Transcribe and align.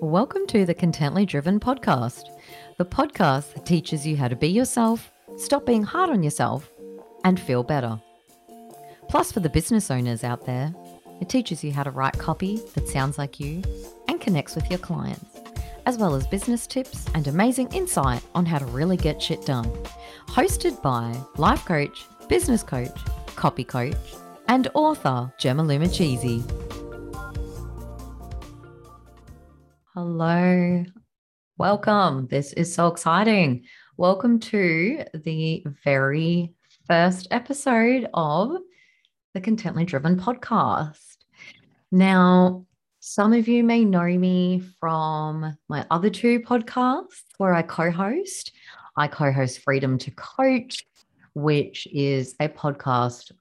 Welcome 0.00 0.46
to 0.48 0.66
the 0.66 0.74
Contently 0.74 1.26
Driven 1.26 1.58
podcast, 1.58 2.24
the 2.76 2.84
podcast 2.84 3.54
that 3.54 3.64
teaches 3.64 4.06
you 4.06 4.14
how 4.14 4.28
to 4.28 4.36
be 4.36 4.48
yourself, 4.48 5.10
stop 5.38 5.64
being 5.64 5.82
hard 5.82 6.10
on 6.10 6.22
yourself, 6.22 6.70
and 7.24 7.40
feel 7.40 7.62
better. 7.62 7.98
Plus, 9.08 9.32
for 9.32 9.40
the 9.40 9.48
business 9.48 9.90
owners 9.90 10.22
out 10.22 10.44
there, 10.44 10.74
it 11.22 11.30
teaches 11.30 11.64
you 11.64 11.72
how 11.72 11.82
to 11.82 11.90
write 11.90 12.18
copy 12.18 12.60
that 12.74 12.86
sounds 12.86 13.16
like 13.16 13.40
you 13.40 13.62
and 14.08 14.20
connects 14.20 14.54
with 14.54 14.68
your 14.68 14.80
clients, 14.80 15.40
as 15.86 15.96
well 15.96 16.14
as 16.14 16.26
business 16.26 16.66
tips 16.66 17.06
and 17.14 17.26
amazing 17.26 17.72
insight 17.72 18.22
on 18.34 18.44
how 18.44 18.58
to 18.58 18.66
really 18.66 18.98
get 18.98 19.22
shit 19.22 19.46
done. 19.46 19.70
Hosted 20.28 20.82
by 20.82 21.18
life 21.38 21.64
coach, 21.64 22.04
business 22.28 22.62
coach, 22.62 22.98
copy 23.34 23.64
coach, 23.64 23.96
and 24.48 24.68
author 24.74 25.32
Gemma 25.38 25.62
Lumicisi. 25.62 26.65
Hello. 29.98 30.84
Welcome. 31.56 32.26
This 32.26 32.52
is 32.52 32.74
so 32.74 32.88
exciting. 32.88 33.64
Welcome 33.96 34.40
to 34.40 35.02
the 35.14 35.64
very 35.84 36.52
first 36.86 37.28
episode 37.30 38.06
of 38.12 38.58
the 39.32 39.40
Contently 39.40 39.86
Driven 39.86 40.20
podcast. 40.20 41.16
Now, 41.90 42.66
some 43.00 43.32
of 43.32 43.48
you 43.48 43.64
may 43.64 43.86
know 43.86 44.04
me 44.04 44.64
from 44.78 45.56
my 45.70 45.86
other 45.90 46.10
two 46.10 46.40
podcasts 46.40 47.22
where 47.38 47.54
I 47.54 47.62
co 47.62 47.90
host. 47.90 48.52
I 48.98 49.08
co 49.08 49.32
host 49.32 49.60
Freedom 49.60 49.96
to 49.96 50.10
Coach, 50.10 50.84
which 51.32 51.88
is 51.90 52.34
a 52.38 52.50
podcast 52.50 53.32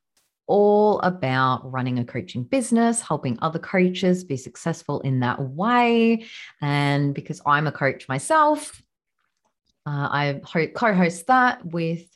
all 0.47 0.99
about 0.99 1.71
running 1.71 1.99
a 1.99 2.05
coaching 2.05 2.43
business, 2.43 3.01
helping 3.01 3.37
other 3.41 3.59
coaches 3.59 4.23
be 4.23 4.37
successful 4.37 4.99
in 5.01 5.19
that 5.21 5.41
way. 5.41 6.25
And 6.61 7.13
because 7.13 7.41
I'm 7.45 7.67
a 7.67 7.71
coach 7.71 8.07
myself, 8.07 8.81
uh, 9.85 10.09
I 10.11 10.41
co 10.75 10.93
host 10.93 11.27
that 11.27 11.65
with 11.65 12.07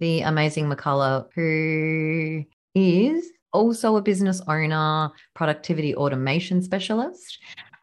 the 0.00 0.22
amazing 0.22 0.70
McCullough, 0.70 1.28
who 1.34 2.44
is 2.74 3.30
also 3.52 3.96
a 3.96 4.02
business 4.02 4.42
owner, 4.46 5.10
productivity 5.34 5.94
automation 5.96 6.62
specialist. 6.62 7.38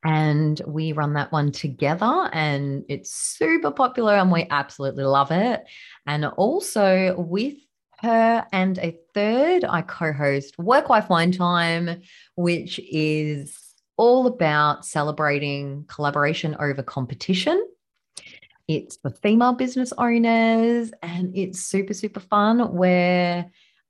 And 0.06 0.62
we 0.68 0.92
run 0.92 1.14
that 1.14 1.32
one 1.32 1.52
together, 1.52 2.30
and 2.34 2.84
it's 2.90 3.12
super 3.14 3.72
popular, 3.72 4.16
and 4.16 4.32
we 4.32 4.46
absolutely 4.50 5.06
love 5.06 5.32
it. 5.32 5.64
And 6.06 6.26
also 6.26 7.16
with 7.18 7.56
her 8.04 8.46
and 8.52 8.78
a 8.78 8.98
third, 9.14 9.64
I 9.64 9.82
co 9.82 10.12
host 10.12 10.58
Work 10.60 10.90
Wife 10.90 11.10
Wine 11.10 11.32
Time, 11.32 12.02
which 12.36 12.80
is 12.80 13.58
all 13.98 14.28
about 14.28 14.86
celebrating 14.86 15.86
collaboration 15.88 16.56
over 16.60 16.84
competition. 16.84 17.66
It's 18.68 18.98
for 18.98 19.10
female 19.10 19.54
business 19.54 19.94
owners 19.98 20.92
and 21.02 21.36
it's 21.36 21.62
super, 21.62 21.94
super 21.94 22.20
fun. 22.20 22.74
We're 22.74 23.46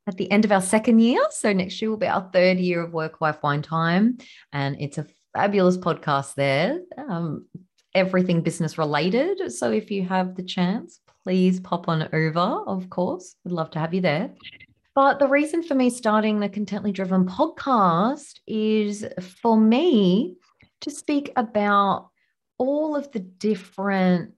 at 0.07 0.17
the 0.17 0.29
end 0.31 0.45
of 0.45 0.51
our 0.51 0.61
second 0.61 0.99
year. 0.99 1.21
So 1.31 1.53
next 1.53 1.81
year 1.81 1.89
will 1.89 1.97
be 1.97 2.07
our 2.07 2.29
third 2.33 2.59
year 2.59 2.83
of 2.83 2.93
Work 2.93 3.21
Wife 3.21 3.41
Wine 3.43 3.61
Time. 3.61 4.17
And 4.51 4.75
it's 4.79 4.97
a 4.97 5.07
fabulous 5.33 5.77
podcast 5.77 6.35
there, 6.35 6.79
um, 6.97 7.47
everything 7.95 8.41
business 8.41 8.77
related. 8.77 9.51
So 9.51 9.71
if 9.71 9.91
you 9.91 10.03
have 10.05 10.35
the 10.35 10.43
chance, 10.43 10.99
please 11.23 11.59
pop 11.59 11.87
on 11.87 12.09
over, 12.13 12.39
of 12.39 12.89
course. 12.89 13.35
We'd 13.43 13.53
love 13.53 13.71
to 13.71 13.79
have 13.79 13.93
you 13.93 14.01
there. 14.01 14.33
But 14.95 15.19
the 15.19 15.27
reason 15.27 15.63
for 15.63 15.73
me 15.73 15.89
starting 15.89 16.39
the 16.39 16.49
Contently 16.49 16.93
Driven 16.93 17.25
podcast 17.25 18.39
is 18.45 19.05
for 19.41 19.57
me 19.57 20.35
to 20.81 20.91
speak 20.91 21.31
about 21.35 22.09
all 22.57 22.95
of 22.95 23.11
the 23.11 23.19
different 23.19 24.33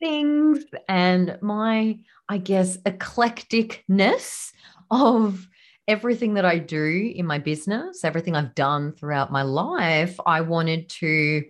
things 0.00 0.64
and 0.88 1.38
my, 1.40 2.00
I 2.28 2.38
guess, 2.38 2.76
eclecticness 2.78 4.50
of 4.90 5.48
everything 5.88 6.34
that 6.34 6.44
I 6.44 6.58
do 6.58 7.12
in 7.14 7.26
my 7.26 7.38
business, 7.38 8.04
everything 8.04 8.34
I've 8.34 8.54
done 8.54 8.92
throughout 8.92 9.32
my 9.32 9.42
life. 9.42 10.18
I 10.26 10.42
wanted 10.42 10.88
to 11.00 11.44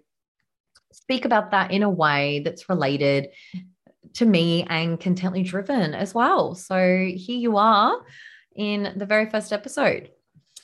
speak 0.92 1.24
about 1.24 1.50
that 1.50 1.72
in 1.72 1.82
a 1.82 1.90
way 1.90 2.42
that's 2.44 2.68
related 2.68 3.28
to 4.14 4.26
me 4.26 4.66
and 4.68 4.98
contently 4.98 5.42
driven 5.44 5.94
as 5.94 6.14
well. 6.14 6.54
So 6.54 6.76
here 6.76 7.38
you 7.38 7.56
are 7.56 7.98
in 8.54 8.92
the 8.96 9.06
very 9.06 9.28
first 9.30 9.52
episode. 9.52 10.10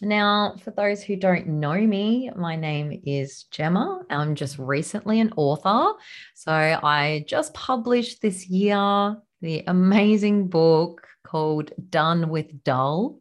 Now, 0.01 0.57
for 0.65 0.73
those 0.73 1.03
who 1.03 1.15
don't 1.15 1.47
know 1.47 1.81
me, 1.81 2.29
my 2.35 2.57
name 2.57 3.03
is 3.07 3.45
Gemma. 3.53 4.03
I'm 4.11 4.35
just 4.35 4.59
recently 4.59 5.21
an 5.21 5.33
author. 5.37 5.93
So 6.35 6.53
I 6.53 7.25
just 7.29 7.55
published 7.55 8.21
this 8.21 8.49
year 8.49 9.17
the 9.43 9.63
amazing 9.67 10.49
book 10.49 11.07
called 11.25 11.73
Done 11.89 12.31
with 12.31 12.65
Dull. 12.65 13.21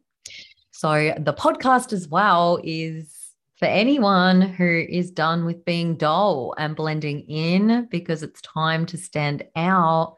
So 0.72 1.14
the 1.18 1.34
podcast 1.34 1.92
as 1.92 2.08
well 2.08 2.58
is 2.64 3.21
for 3.62 3.66
anyone 3.66 4.40
who 4.40 4.84
is 4.88 5.12
done 5.12 5.44
with 5.44 5.64
being 5.64 5.94
dull 5.94 6.52
and 6.58 6.74
blending 6.74 7.20
in 7.28 7.86
because 7.92 8.24
it's 8.24 8.40
time 8.40 8.84
to 8.84 8.98
stand 8.98 9.44
out 9.54 10.16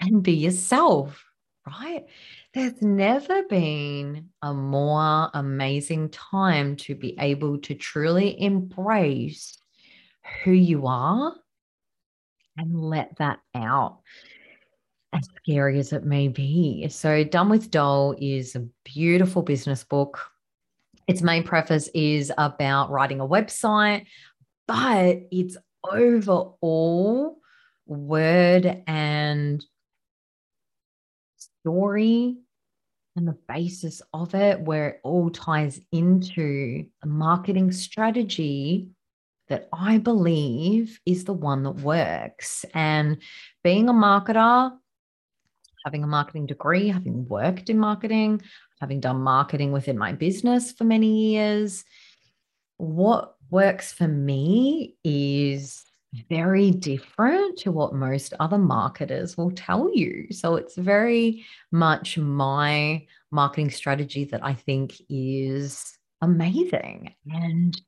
and 0.00 0.22
be 0.22 0.34
yourself, 0.34 1.24
right? 1.66 2.04
There's 2.54 2.80
never 2.80 3.42
been 3.48 4.28
a 4.42 4.54
more 4.54 5.28
amazing 5.34 6.10
time 6.10 6.76
to 6.76 6.94
be 6.94 7.16
able 7.18 7.58
to 7.62 7.74
truly 7.74 8.40
embrace 8.40 9.58
who 10.44 10.52
you 10.52 10.86
are 10.86 11.34
and 12.58 12.80
let 12.80 13.16
that 13.16 13.40
out 13.56 14.02
as 15.12 15.28
scary 15.42 15.80
as 15.80 15.92
it 15.92 16.04
may 16.04 16.28
be. 16.28 16.86
So, 16.90 17.24
Done 17.24 17.48
with 17.48 17.72
Dull 17.72 18.14
is 18.20 18.54
a 18.54 18.68
beautiful 18.84 19.42
business 19.42 19.82
book 19.82 20.30
its 21.08 21.22
main 21.22 21.42
preface 21.42 21.88
is 21.94 22.30
about 22.36 22.90
writing 22.90 23.20
a 23.20 23.26
website, 23.26 24.06
but 24.66 25.16
it's 25.32 25.56
overall 25.82 27.38
word 27.86 28.82
and 28.86 29.64
story 31.36 32.36
and 33.16 33.26
the 33.26 33.38
basis 33.48 34.02
of 34.12 34.34
it, 34.34 34.60
where 34.60 34.88
it 34.90 35.00
all 35.02 35.30
ties 35.30 35.80
into 35.90 36.84
a 37.02 37.06
marketing 37.06 37.72
strategy 37.72 38.90
that 39.48 39.68
I 39.72 39.98
believe 39.98 41.00
is 41.06 41.24
the 41.24 41.32
one 41.32 41.62
that 41.62 41.76
works. 41.76 42.66
And 42.74 43.16
being 43.64 43.88
a 43.88 43.94
marketer, 43.94 44.72
having 45.84 46.04
a 46.04 46.06
marketing 46.08 46.46
degree, 46.46 46.88
having 46.88 47.26
worked 47.28 47.70
in 47.70 47.78
marketing, 47.78 48.42
having 48.80 49.00
done 49.00 49.20
marketing 49.20 49.72
within 49.72 49.98
my 49.98 50.12
business 50.12 50.72
for 50.72 50.84
many 50.84 51.32
years, 51.32 51.84
what 52.76 53.34
works 53.50 53.92
for 53.92 54.08
me 54.08 54.96
is 55.04 55.84
very 56.28 56.70
different 56.70 57.58
to 57.58 57.70
what 57.72 57.94
most 57.94 58.32
other 58.40 58.58
marketers 58.58 59.36
will 59.36 59.50
tell 59.50 59.90
you. 59.94 60.26
So 60.30 60.56
it's 60.56 60.76
very 60.76 61.44
much 61.70 62.16
my 62.16 63.06
marketing 63.30 63.70
strategy 63.70 64.24
that 64.24 64.44
I 64.44 64.54
think 64.54 64.94
is 65.10 65.98
amazing. 66.22 67.14
And 67.30 67.80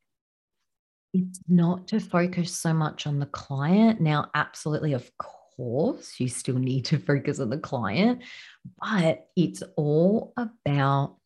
it's 1.13 1.41
not 1.49 1.89
to 1.89 1.99
focus 1.99 2.53
so 2.53 2.73
much 2.73 3.07
on 3.07 3.19
the 3.19 3.27
client. 3.27 4.01
Now, 4.01 4.31
absolutely, 4.35 4.93
of 4.93 5.11
course 5.17 5.40
course, 5.61 6.19
you 6.19 6.27
still 6.27 6.59
need 6.59 6.87
to 6.87 6.99
focus 6.99 7.39
on 7.39 7.51
the 7.51 7.59
client, 7.59 8.23
but 8.81 9.27
it's 9.37 9.63
all 9.77 10.33
about 10.39 11.17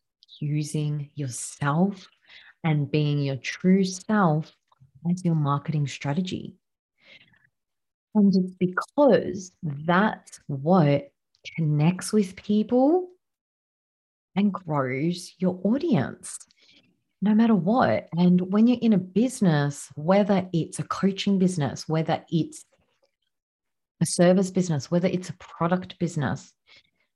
using 0.41 1.09
yourself 1.15 2.05
and 2.61 2.91
being 2.91 3.19
your 3.19 3.37
true 3.37 3.85
self 3.85 4.53
as 5.09 5.23
your 5.23 5.35
marketing 5.35 5.87
strategy. 5.87 6.53
And 8.13 8.35
it's 8.35 8.55
because 8.55 9.53
that's 9.63 10.41
what 10.47 11.11
connects 11.55 12.11
with 12.11 12.35
people 12.35 13.07
and 14.35 14.51
grows 14.51 15.33
your 15.39 15.61
audience 15.63 16.39
no 17.21 17.33
matter 17.33 17.55
what. 17.55 18.09
And 18.17 18.41
when 18.51 18.67
you're 18.67 18.79
in 18.81 18.93
a 18.93 18.97
business, 18.97 19.89
whether 19.95 20.47
it's 20.51 20.79
a 20.79 20.83
coaching 20.83 21.39
business, 21.39 21.87
whether 21.87 22.21
it's 22.29 22.65
a 24.01 24.05
service 24.05 24.51
business, 24.51 24.91
whether 24.91 25.07
it's 25.07 25.29
a 25.29 25.37
product 25.37 25.97
business, 25.99 26.53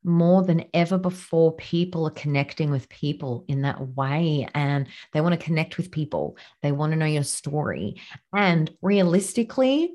more 0.04 0.44
than 0.44 0.66
ever 0.74 0.98
before, 0.98 1.56
people 1.56 2.08
are 2.08 2.12
connecting 2.12 2.72
with 2.72 2.88
people 2.90 3.44
in 3.48 3.64
that 3.64 3.96
way 3.96 4.48
and 4.54 4.88
they 5.14 5.22
want 5.22 5.38
to 5.38 5.46
connect 5.46 5.78
with 5.78 5.92
people. 5.92 6.38
They 6.62 6.72
want 6.72 6.94
to 6.94 6.98
know 6.98 7.06
your 7.06 7.24
story. 7.24 8.02
And 8.34 8.72
realistically, 8.82 9.92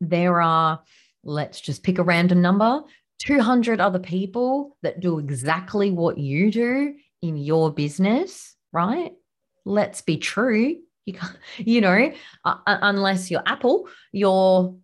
there 0.00 0.40
are, 0.40 0.82
let's 1.22 1.60
just 1.60 1.82
pick 1.82 1.98
a 1.98 2.02
random 2.02 2.40
number 2.40 2.82
200 3.20 3.80
other 3.80 3.98
people 3.98 4.76
that 4.82 5.00
do 5.00 5.18
exactly 5.18 5.90
what 5.90 6.16
you 6.16 6.50
do 6.50 6.94
in 7.20 7.36
your 7.36 7.70
business, 7.70 8.56
right? 8.72 9.12
Let's 9.66 10.00
be 10.00 10.16
true. 10.16 10.76
You 11.04 11.18
you 11.58 11.80
know, 11.82 12.12
uh, 12.44 12.56
unless 12.64 13.30
you're 13.30 13.42
Apple, 13.44 13.88
you're 14.12 14.74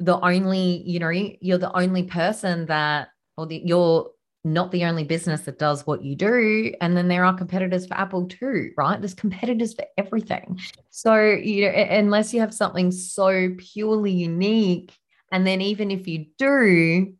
the 0.00 0.18
only, 0.20 0.82
you 0.86 0.98
know, 0.98 1.10
you're 1.10 1.58
the 1.58 1.76
only 1.76 2.02
person 2.02 2.66
that, 2.66 3.08
or 3.36 3.46
the, 3.46 3.62
you're 3.64 4.10
not 4.44 4.70
the 4.72 4.84
only 4.84 5.04
business 5.04 5.42
that 5.42 5.58
does 5.58 5.86
what 5.86 6.04
you 6.04 6.14
do. 6.14 6.72
And 6.80 6.96
then 6.96 7.08
there 7.08 7.24
are 7.24 7.36
competitors 7.36 7.86
for 7.86 7.94
Apple 7.94 8.26
too, 8.26 8.72
right? 8.76 9.00
There's 9.00 9.14
competitors 9.14 9.74
for 9.74 9.86
everything. 9.96 10.60
So, 10.90 11.16
you 11.16 11.66
know, 11.66 11.72
unless 11.72 12.34
you 12.34 12.40
have 12.40 12.52
something 12.52 12.90
so 12.90 13.54
purely 13.56 14.12
unique, 14.12 14.92
and 15.32 15.46
then 15.46 15.60
even 15.62 15.90
if 15.90 16.06
you 16.06 16.26
do, 16.38 17.14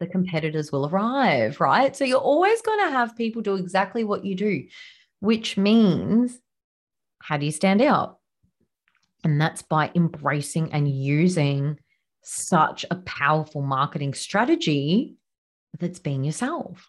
the 0.00 0.06
competitors 0.06 0.72
will 0.72 0.88
arrive, 0.88 1.60
right? 1.60 1.94
So 1.94 2.04
you're 2.04 2.18
always 2.18 2.60
going 2.62 2.80
to 2.80 2.90
have 2.90 3.16
people 3.16 3.40
do 3.40 3.54
exactly 3.54 4.04
what 4.04 4.24
you 4.24 4.34
do, 4.34 4.66
which 5.20 5.56
means 5.56 6.38
how 7.22 7.36
do 7.38 7.46
you 7.46 7.52
stand 7.52 7.80
out? 7.80 8.18
And 9.24 9.40
that's 9.40 9.62
by 9.62 9.90
embracing 9.94 10.72
and 10.72 10.88
using 10.88 11.78
such 12.22 12.84
a 12.90 12.96
powerful 12.96 13.62
marketing 13.62 14.14
strategy 14.14 15.16
that's 15.78 15.98
being 15.98 16.24
yourself 16.24 16.88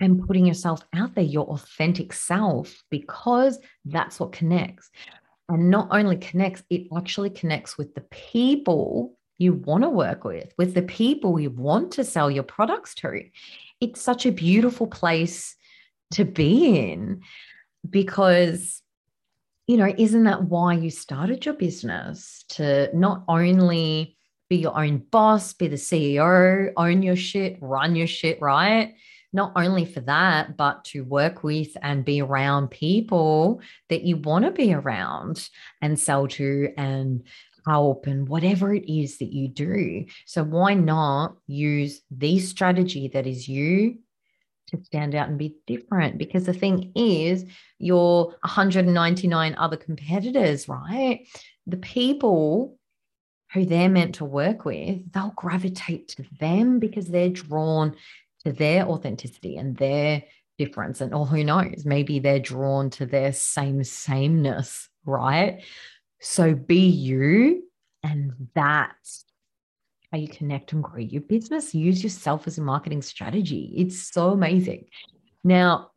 and 0.00 0.24
putting 0.26 0.46
yourself 0.46 0.82
out 0.94 1.14
there, 1.14 1.24
your 1.24 1.46
authentic 1.46 2.12
self, 2.12 2.82
because 2.90 3.58
that's 3.84 4.20
what 4.20 4.32
connects. 4.32 4.90
And 5.48 5.70
not 5.70 5.88
only 5.90 6.16
connects, 6.16 6.62
it 6.70 6.86
actually 6.96 7.30
connects 7.30 7.76
with 7.76 7.94
the 7.94 8.02
people 8.02 9.16
you 9.38 9.54
want 9.54 9.84
to 9.84 9.88
work 9.88 10.24
with, 10.24 10.52
with 10.58 10.74
the 10.74 10.82
people 10.82 11.40
you 11.40 11.50
want 11.50 11.92
to 11.92 12.04
sell 12.04 12.30
your 12.30 12.42
products 12.42 12.94
to. 12.96 13.22
It's 13.80 14.00
such 14.00 14.26
a 14.26 14.32
beautiful 14.32 14.86
place 14.86 15.56
to 16.12 16.24
be 16.24 16.90
in 16.90 17.22
because, 17.88 18.82
you 19.68 19.76
know, 19.76 19.94
isn't 19.98 20.24
that 20.24 20.44
why 20.44 20.72
you 20.72 20.90
started 20.90 21.44
your 21.44 21.54
business? 21.54 22.44
To 22.50 22.88
not 22.96 23.22
only 23.28 24.16
be 24.48 24.56
your 24.56 24.76
own 24.76 24.98
boss, 25.10 25.52
be 25.52 25.68
the 25.68 25.76
CEO, 25.76 26.72
own 26.76 27.02
your 27.02 27.16
shit, 27.16 27.58
run 27.60 27.94
your 27.94 28.06
shit, 28.06 28.40
right? 28.40 28.94
Not 29.34 29.52
only 29.56 29.84
for 29.84 30.00
that, 30.00 30.56
but 30.56 30.86
to 30.86 31.04
work 31.04 31.44
with 31.44 31.76
and 31.82 32.02
be 32.02 32.22
around 32.22 32.70
people 32.70 33.60
that 33.90 34.04
you 34.04 34.16
want 34.16 34.46
to 34.46 34.50
be 34.50 34.72
around 34.72 35.46
and 35.82 36.00
sell 36.00 36.26
to 36.28 36.72
and 36.78 37.24
help 37.66 38.06
and 38.06 38.26
whatever 38.26 38.72
it 38.72 38.90
is 38.90 39.18
that 39.18 39.34
you 39.34 39.48
do. 39.48 40.06
So, 40.24 40.44
why 40.44 40.72
not 40.72 41.36
use 41.46 42.00
the 42.10 42.38
strategy 42.38 43.08
that 43.08 43.26
is 43.26 43.46
you 43.46 43.98
to 44.68 44.82
stand 44.84 45.14
out 45.14 45.28
and 45.28 45.38
be 45.38 45.56
different? 45.66 46.18
Because 46.18 46.46
the 46.46 46.52
thing 46.52 46.92
is, 46.94 47.44
your 47.78 48.26
199 48.42 49.54
other 49.56 49.76
competitors, 49.76 50.68
right? 50.68 51.26
The 51.66 51.76
people 51.76 52.78
who 53.52 53.64
they're 53.64 53.88
meant 53.88 54.16
to 54.16 54.24
work 54.24 54.64
with, 54.64 55.10
they'll 55.12 55.32
gravitate 55.36 56.08
to 56.08 56.24
them 56.38 56.78
because 56.78 57.06
they're 57.06 57.30
drawn 57.30 57.96
to 58.44 58.52
their 58.52 58.86
authenticity 58.86 59.56
and 59.56 59.76
their 59.76 60.22
difference. 60.58 61.00
And 61.00 61.14
or 61.14 61.26
who 61.26 61.44
knows, 61.44 61.84
maybe 61.84 62.18
they're 62.18 62.38
drawn 62.38 62.90
to 62.90 63.06
their 63.06 63.32
same 63.32 63.84
sameness, 63.84 64.88
right? 65.04 65.62
So 66.20 66.54
be 66.54 66.88
you, 66.88 67.64
and 68.02 68.32
that's 68.54 69.24
how 70.12 70.18
you 70.18 70.28
connect 70.28 70.72
and 70.72 70.82
grow 70.82 71.00
your 71.00 71.22
business. 71.22 71.74
Use 71.74 72.02
yourself 72.02 72.46
as 72.46 72.58
a 72.58 72.62
marketing 72.62 73.02
strategy. 73.02 73.72
It's 73.76 74.12
so 74.12 74.30
amazing. 74.30 74.86
Now, 75.44 75.90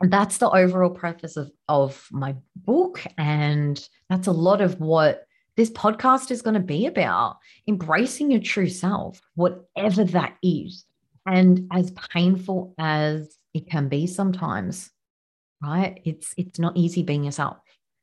that's 0.00 0.38
the 0.38 0.50
overall 0.50 0.90
preface 0.90 1.36
of, 1.36 1.50
of 1.68 2.06
my 2.10 2.34
book. 2.56 3.02
And 3.16 3.86
that's 4.10 4.26
a 4.26 4.32
lot 4.32 4.60
of 4.60 4.80
what 4.80 5.26
this 5.56 5.70
podcast 5.70 6.30
is 6.30 6.42
going 6.42 6.54
to 6.54 6.60
be 6.60 6.86
about 6.86 7.38
embracing 7.68 8.30
your 8.30 8.40
true 8.40 8.68
self, 8.68 9.20
whatever 9.34 10.04
that 10.04 10.36
is. 10.42 10.84
And 11.26 11.68
as 11.72 11.92
painful 12.12 12.74
as 12.78 13.36
it 13.54 13.70
can 13.70 13.88
be 13.88 14.06
sometimes, 14.06 14.90
right? 15.62 16.00
It's 16.04 16.34
it's 16.36 16.58
not 16.58 16.76
easy 16.76 17.02
being 17.02 17.24
yourself. 17.24 17.56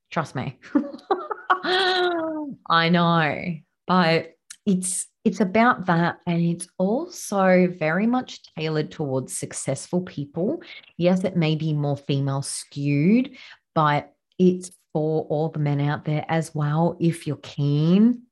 Trust 0.09 0.33
me. 0.33 0.57
I 1.63 2.89
know, 2.89 3.57
but 3.85 4.31
it's 4.65 5.07
it's 5.23 5.39
about 5.39 5.85
that 5.85 6.17
and 6.25 6.41
it's 6.41 6.67
also 6.77 7.67
very 7.77 8.07
much 8.07 8.41
tailored 8.55 8.91
towards 8.91 9.37
successful 9.37 10.01
people. 10.01 10.61
Yes, 10.97 11.23
it 11.23 11.35
may 11.37 11.55
be 11.55 11.73
more 11.73 11.97
female 11.97 12.41
skewed, 12.41 13.31
but 13.75 14.13
it's 14.39 14.71
for 14.93 15.23
all 15.25 15.49
the 15.49 15.59
men 15.59 15.79
out 15.79 16.05
there 16.05 16.25
as 16.27 16.53
well 16.55 16.97
if 16.99 17.27
you're 17.27 17.37
keen. 17.37 18.23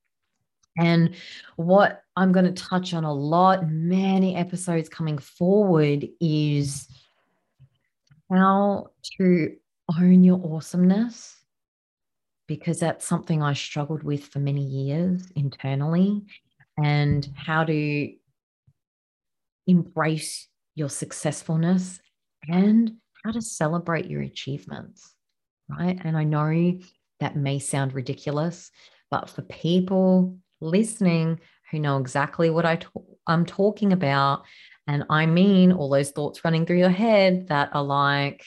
And 0.77 1.15
what 1.57 2.03
I'm 2.15 2.31
going 2.31 2.45
to 2.45 2.63
touch 2.63 2.93
on 2.93 3.03
a 3.03 3.13
lot, 3.13 3.69
many 3.69 4.35
episodes 4.35 4.89
coming 4.89 5.17
forward, 5.17 6.07
is 6.19 6.87
how 8.29 8.91
to 9.17 9.55
own 9.99 10.23
your 10.23 10.41
awesomeness, 10.43 11.35
because 12.47 12.79
that's 12.79 13.05
something 13.05 13.43
I 13.43 13.53
struggled 13.53 14.03
with 14.03 14.25
for 14.25 14.39
many 14.39 14.63
years 14.63 15.27
internally, 15.35 16.23
and 16.83 17.27
how 17.35 17.63
to 17.63 18.13
embrace 19.67 20.47
your 20.75 20.89
successfulness 20.89 21.99
and 22.47 22.93
how 23.23 23.31
to 23.31 23.41
celebrate 23.41 24.09
your 24.09 24.21
achievements 24.21 25.13
right? 25.69 25.99
And 26.03 26.17
I 26.17 26.23
know 26.23 26.79
that 27.19 27.35
may 27.35 27.59
sound 27.59 27.93
ridiculous, 27.93 28.71
but 29.11 29.29
for 29.29 29.41
people 29.43 30.37
listening 30.61 31.39
who 31.71 31.79
know 31.79 31.97
exactly 31.97 32.49
what 32.49 32.65
I 32.65 32.79
am 33.27 33.45
talking 33.45 33.93
about, 33.93 34.43
and 34.87 35.03
I 35.09 35.25
mean 35.25 35.71
all 35.71 35.89
those 35.89 36.11
thoughts 36.11 36.43
running 36.43 36.65
through 36.65 36.79
your 36.79 36.89
head 36.89 37.47
that 37.49 37.69
are 37.73 37.83
like, 37.83 38.43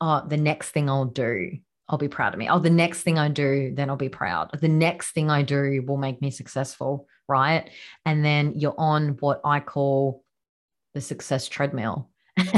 oh, 0.00 0.22
the 0.26 0.36
next 0.36 0.70
thing 0.70 0.88
I'll 0.88 1.04
do, 1.04 1.58
I'll 1.88 1.98
be 1.98 2.08
proud 2.08 2.32
of 2.32 2.38
me. 2.38 2.48
Oh, 2.48 2.58
the 2.58 2.70
next 2.70 3.02
thing 3.02 3.18
I 3.18 3.28
do, 3.28 3.74
then 3.74 3.90
I'll 3.90 3.96
be 3.96 4.08
proud. 4.08 4.50
The 4.58 4.68
next 4.68 5.12
thing 5.12 5.30
I 5.30 5.42
do 5.42 5.82
will 5.86 5.98
make 5.98 6.22
me 6.22 6.30
successful, 6.30 7.06
right? 7.28 7.70
And 8.04 8.24
then 8.24 8.54
you're 8.56 8.74
on 8.78 9.10
what 9.20 9.40
I 9.44 9.60
call 9.60 10.24
the 10.94 11.00
success 11.00 11.48
treadmill. 11.48 12.10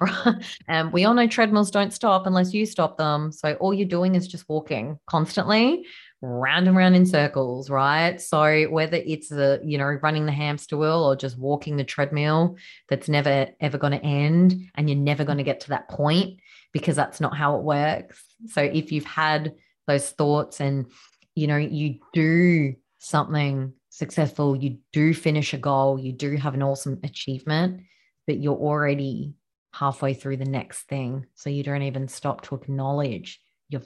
right? 0.00 0.34
And 0.68 0.92
we 0.92 1.04
all 1.04 1.14
know 1.14 1.26
treadmills 1.26 1.70
don't 1.70 1.92
stop 1.92 2.26
unless 2.26 2.52
you 2.52 2.66
stop 2.66 2.98
them. 2.98 3.32
So 3.32 3.54
all 3.54 3.74
you're 3.74 3.88
doing 3.88 4.14
is 4.14 4.28
just 4.28 4.48
walking 4.48 4.98
constantly 5.06 5.86
round 6.22 6.68
and 6.68 6.76
round 6.76 6.94
in 6.94 7.06
circles, 7.06 7.70
right? 7.70 8.20
So 8.20 8.64
whether 8.64 8.98
it's 8.98 9.28
the, 9.28 9.60
you 9.64 9.78
know, 9.78 9.98
running 10.02 10.26
the 10.26 10.32
hamster 10.32 10.76
wheel 10.76 11.02
or 11.02 11.16
just 11.16 11.38
walking 11.38 11.76
the 11.76 11.84
treadmill 11.84 12.56
that's 12.88 13.08
never 13.08 13.48
ever 13.60 13.78
going 13.78 13.98
to 13.98 14.04
end 14.04 14.70
and 14.74 14.88
you're 14.88 14.98
never 14.98 15.24
going 15.24 15.38
to 15.38 15.44
get 15.44 15.60
to 15.60 15.70
that 15.70 15.88
point 15.88 16.40
because 16.72 16.96
that's 16.96 17.20
not 17.20 17.36
how 17.36 17.56
it 17.56 17.62
works. 17.62 18.22
So 18.48 18.60
if 18.60 18.92
you've 18.92 19.04
had 19.04 19.54
those 19.86 20.10
thoughts 20.10 20.60
and 20.60 20.86
you 21.34 21.46
know, 21.46 21.56
you 21.56 22.00
do 22.12 22.74
something 22.98 23.72
successful, 24.00 24.56
you 24.56 24.78
do 24.92 25.12
finish 25.14 25.52
a 25.54 25.58
goal, 25.58 26.00
you 26.00 26.12
do 26.12 26.34
have 26.36 26.54
an 26.54 26.62
awesome 26.62 26.98
achievement, 27.04 27.82
but 28.26 28.38
you're 28.38 28.56
already 28.56 29.34
halfway 29.72 30.14
through 30.14 30.38
the 30.38 30.44
next 30.44 30.88
thing. 30.88 31.26
So 31.34 31.50
you 31.50 31.62
don't 31.62 31.82
even 31.82 32.08
stop 32.08 32.40
to 32.42 32.54
acknowledge 32.54 33.40
your 33.68 33.82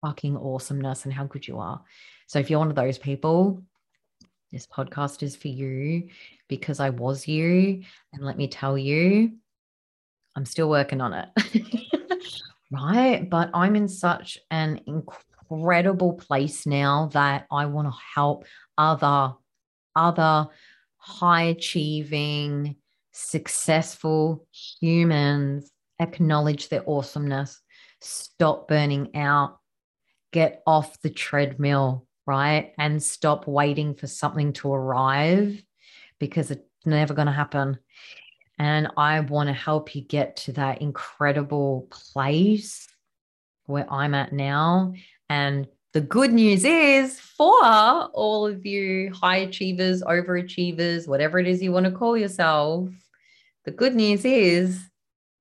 fucking 0.00 0.36
awesomeness 0.36 1.04
and 1.04 1.12
how 1.12 1.24
good 1.24 1.46
you 1.46 1.58
are. 1.58 1.84
So 2.26 2.38
if 2.38 2.48
you're 2.48 2.58
one 2.58 2.70
of 2.70 2.74
those 2.74 2.96
people, 2.96 3.62
this 4.50 4.66
podcast 4.66 5.22
is 5.22 5.36
for 5.36 5.48
you 5.48 6.08
because 6.48 6.80
I 6.80 6.88
was 6.88 7.28
you. 7.28 7.84
And 8.14 8.24
let 8.24 8.38
me 8.38 8.48
tell 8.48 8.78
you, 8.78 9.32
I'm 10.34 10.46
still 10.46 10.70
working 10.70 11.02
on 11.02 11.12
it. 11.12 11.28
right. 12.72 13.28
But 13.28 13.50
I'm 13.52 13.76
in 13.76 13.88
such 13.88 14.38
an 14.50 14.80
incredible 14.86 16.14
place 16.14 16.66
now 16.66 17.10
that 17.12 17.46
I 17.50 17.66
want 17.66 17.88
to 17.88 17.98
help 18.14 18.46
other, 18.78 19.34
other 19.96 20.48
high 20.96 21.42
achieving, 21.44 22.76
successful 23.12 24.46
humans 24.52 25.70
acknowledge 26.00 26.68
their 26.68 26.88
awesomeness, 26.88 27.60
stop 28.00 28.66
burning 28.68 29.14
out, 29.14 29.58
get 30.32 30.62
off 30.66 31.00
the 31.02 31.10
treadmill, 31.10 32.06
right? 32.26 32.72
And 32.78 33.02
stop 33.02 33.46
waiting 33.46 33.94
for 33.94 34.06
something 34.06 34.52
to 34.54 34.72
arrive 34.72 35.62
because 36.18 36.50
it's 36.50 36.64
never 36.84 37.14
going 37.14 37.26
to 37.26 37.32
happen. 37.32 37.78
And 38.58 38.88
I 38.96 39.20
want 39.20 39.48
to 39.48 39.54
help 39.54 39.94
you 39.94 40.02
get 40.02 40.36
to 40.36 40.52
that 40.52 40.82
incredible 40.82 41.88
place 41.90 42.88
where 43.66 43.90
I'm 43.90 44.14
at 44.14 44.32
now. 44.32 44.94
And 45.28 45.66
the 45.92 46.00
good 46.00 46.32
news 46.32 46.64
is 46.64 47.18
for 47.18 47.62
all 47.62 48.46
of 48.46 48.64
you 48.64 49.12
high 49.12 49.38
achievers, 49.38 50.02
overachievers, 50.02 51.08
whatever 51.08 51.38
it 51.38 51.48
is 51.48 51.62
you 51.62 51.72
want 51.72 51.86
to 51.86 51.92
call 51.92 52.16
yourself, 52.16 52.88
the 53.64 53.70
good 53.70 53.94
news 53.94 54.24
is 54.24 54.88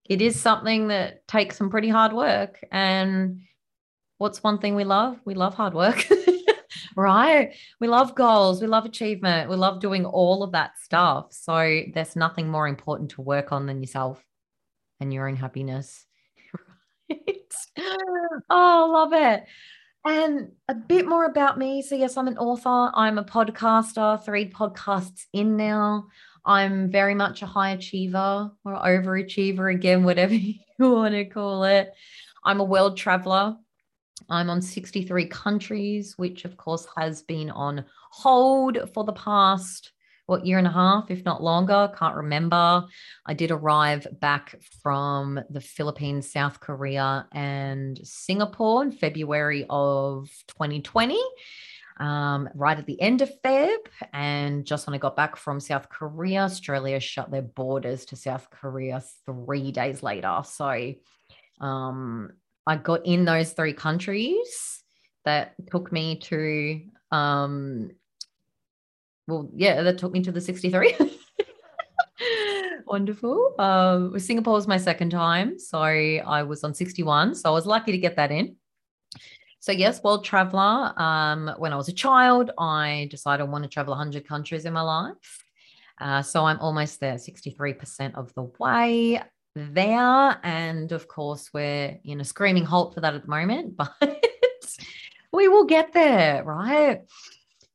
it 0.10 0.22
is 0.22 0.40
something 0.40 0.88
that 0.88 1.28
takes 1.28 1.58
some 1.58 1.70
pretty 1.70 1.90
hard 1.90 2.14
work 2.14 2.64
and 2.72 3.42
what's 4.18 4.44
one 4.44 4.58
thing 4.58 4.76
we 4.76 4.84
love? 4.84 5.20
We 5.24 5.36
love 5.36 5.54
hard 5.54 5.74
work. 5.74 6.08
right? 6.96 7.56
We 7.80 7.88
love 7.88 8.16
goals, 8.16 8.62
we 8.62 8.68
love 8.68 8.86
achievement, 8.86 9.50
we 9.50 9.56
love 9.56 9.80
doing 9.80 10.06
all 10.06 10.44
of 10.44 10.52
that 10.52 10.78
stuff. 10.80 11.28
So 11.32 11.84
there's 11.94 12.16
nothing 12.16 12.50
more 12.50 12.68
important 12.68 13.12
to 13.12 13.22
work 13.22 13.52
on 13.52 13.68
than 13.68 13.82
yourself 13.82 14.24
and 15.00 15.14
your 15.14 15.28
own 15.28 15.36
happiness. 15.36 16.06
right? 17.10 17.54
Oh, 18.50 18.90
love 18.92 19.14
it. 19.14 19.46
And 20.10 20.54
a 20.68 20.74
bit 20.74 21.08
more 21.08 21.26
about 21.26 21.60
me. 21.60 21.84
So, 21.84 21.94
yes, 21.94 22.18
I'm 22.18 22.28
an 22.28 22.40
author, 22.40 22.92
I'm 22.96 23.20
a 23.20 23.24
podcaster, 23.24 24.24
three 24.26 24.50
podcasts 24.50 25.28
in 25.34 25.56
now. 25.56 26.08
I'm 26.44 26.90
very 26.90 27.14
much 27.14 27.44
a 27.44 27.46
high 27.46 27.72
achiever 27.72 28.50
or 28.66 28.74
overachiever, 28.74 29.72
again, 29.72 30.04
whatever 30.10 30.34
you 30.34 30.56
want 30.80 31.14
to 31.14 31.26
call 31.26 31.64
it. 31.64 31.94
I'm 32.44 32.60
a 32.60 32.64
world 32.64 32.98
traveler. 32.98 33.56
I'm 34.32 34.50
on 34.50 34.64
63 34.64 35.28
countries, 35.28 36.18
which 36.18 36.44
of 36.44 36.58
course 36.58 36.88
has 36.98 37.22
been 37.22 37.52
on 37.52 37.86
hold 38.10 38.80
for 38.96 39.04
the 39.04 39.14
past 39.14 39.92
what 40.30 40.46
year 40.46 40.58
and 40.58 40.68
a 40.68 40.72
half, 40.72 41.10
if 41.10 41.26
not 41.26 41.44
longer. 41.44 41.92
Can't 41.98 42.16
remember. 42.16 42.86
I 43.26 43.34
did 43.34 43.52
arrive 43.52 44.08
back 44.20 44.56
from 44.82 45.40
the 45.50 45.60
Philippines, 45.60 46.32
South 46.32 46.60
Korea, 46.60 47.28
and 47.32 48.00
Singapore 48.04 48.84
in 48.84 48.92
February 48.92 49.66
of 49.70 50.30
2020. 50.48 51.20
Um, 51.98 52.48
right 52.56 52.78
at 52.78 52.86
the 52.86 53.02
end 53.02 53.22
of 53.22 53.30
Feb. 53.44 53.76
And 54.14 54.66
just 54.66 54.88
when 54.88 54.94
I 54.94 55.00
got 55.00 55.18
back 55.18 55.36
from 55.36 55.60
South 55.60 55.90
Korea, 55.90 56.44
Australia 56.44 57.00
shut 57.02 57.30
their 57.30 57.42
borders 57.42 58.06
to 58.06 58.16
South 58.16 58.50
Korea 58.50 59.04
three 59.26 59.74
days 59.74 60.02
later. 60.02 60.40
So 60.46 60.94
um, 61.60 62.32
I 62.66 62.78
got 62.78 63.06
in 63.06 63.26
those 63.26 63.52
three 63.52 63.74
countries 63.74 64.82
that 65.26 65.56
took 65.70 65.92
me 65.92 66.20
to 66.20 66.82
um 67.12 67.90
well 69.30 69.50
yeah 69.56 69.82
that 69.82 69.98
took 69.98 70.12
me 70.12 70.22
to 70.22 70.32
the 70.32 70.42
63 70.42 70.96
wonderful 72.86 73.56
um 73.60 74.20
singapore 74.20 74.54
was 74.54 74.68
my 74.68 74.78
second 74.78 75.12
time 75.12 75.58
so 75.60 75.80
i 75.80 76.44
was 76.44 76.64
on 76.64 76.74
61 76.74 77.36
so 77.36 77.50
i 77.50 77.54
was 77.54 77.66
lucky 77.66 77.92
to 77.92 77.98
get 77.98 78.16
that 78.16 78.32
in 78.32 78.56
so 79.60 79.72
yes 79.72 80.04
world 80.04 80.26
traveler 80.26 81.00
um 81.00 81.54
when 81.58 81.72
i 81.72 81.76
was 81.76 81.88
a 81.88 81.94
child 81.94 82.52
i 82.58 83.08
decided 83.12 83.44
i 83.44 83.46
want 83.46 83.64
to 83.64 83.70
travel 83.70 83.92
100 83.92 84.28
countries 84.28 84.66
in 84.66 84.74
my 84.74 84.82
life 84.82 85.44
uh, 86.02 86.22
so 86.22 86.46
i'm 86.46 86.60
almost 86.60 87.00
there 87.00 87.16
63% 87.16 88.16
of 88.16 88.34
the 88.34 88.44
way 88.60 89.22
there. 89.56 90.40
And 90.44 90.92
of 90.92 91.08
course, 91.08 91.50
we're 91.54 92.00
in 92.04 92.22
a 92.22 92.26
screaming 92.26 92.66
halt 92.66 92.94
for 92.94 93.02
that 93.02 93.14
at 93.14 93.24
the 93.24 93.30
moment, 93.30 93.78
but 94.00 94.26
we 95.32 95.48
will 95.48 95.66
get 95.66 95.94
there, 95.94 96.44
right? 96.44 97.02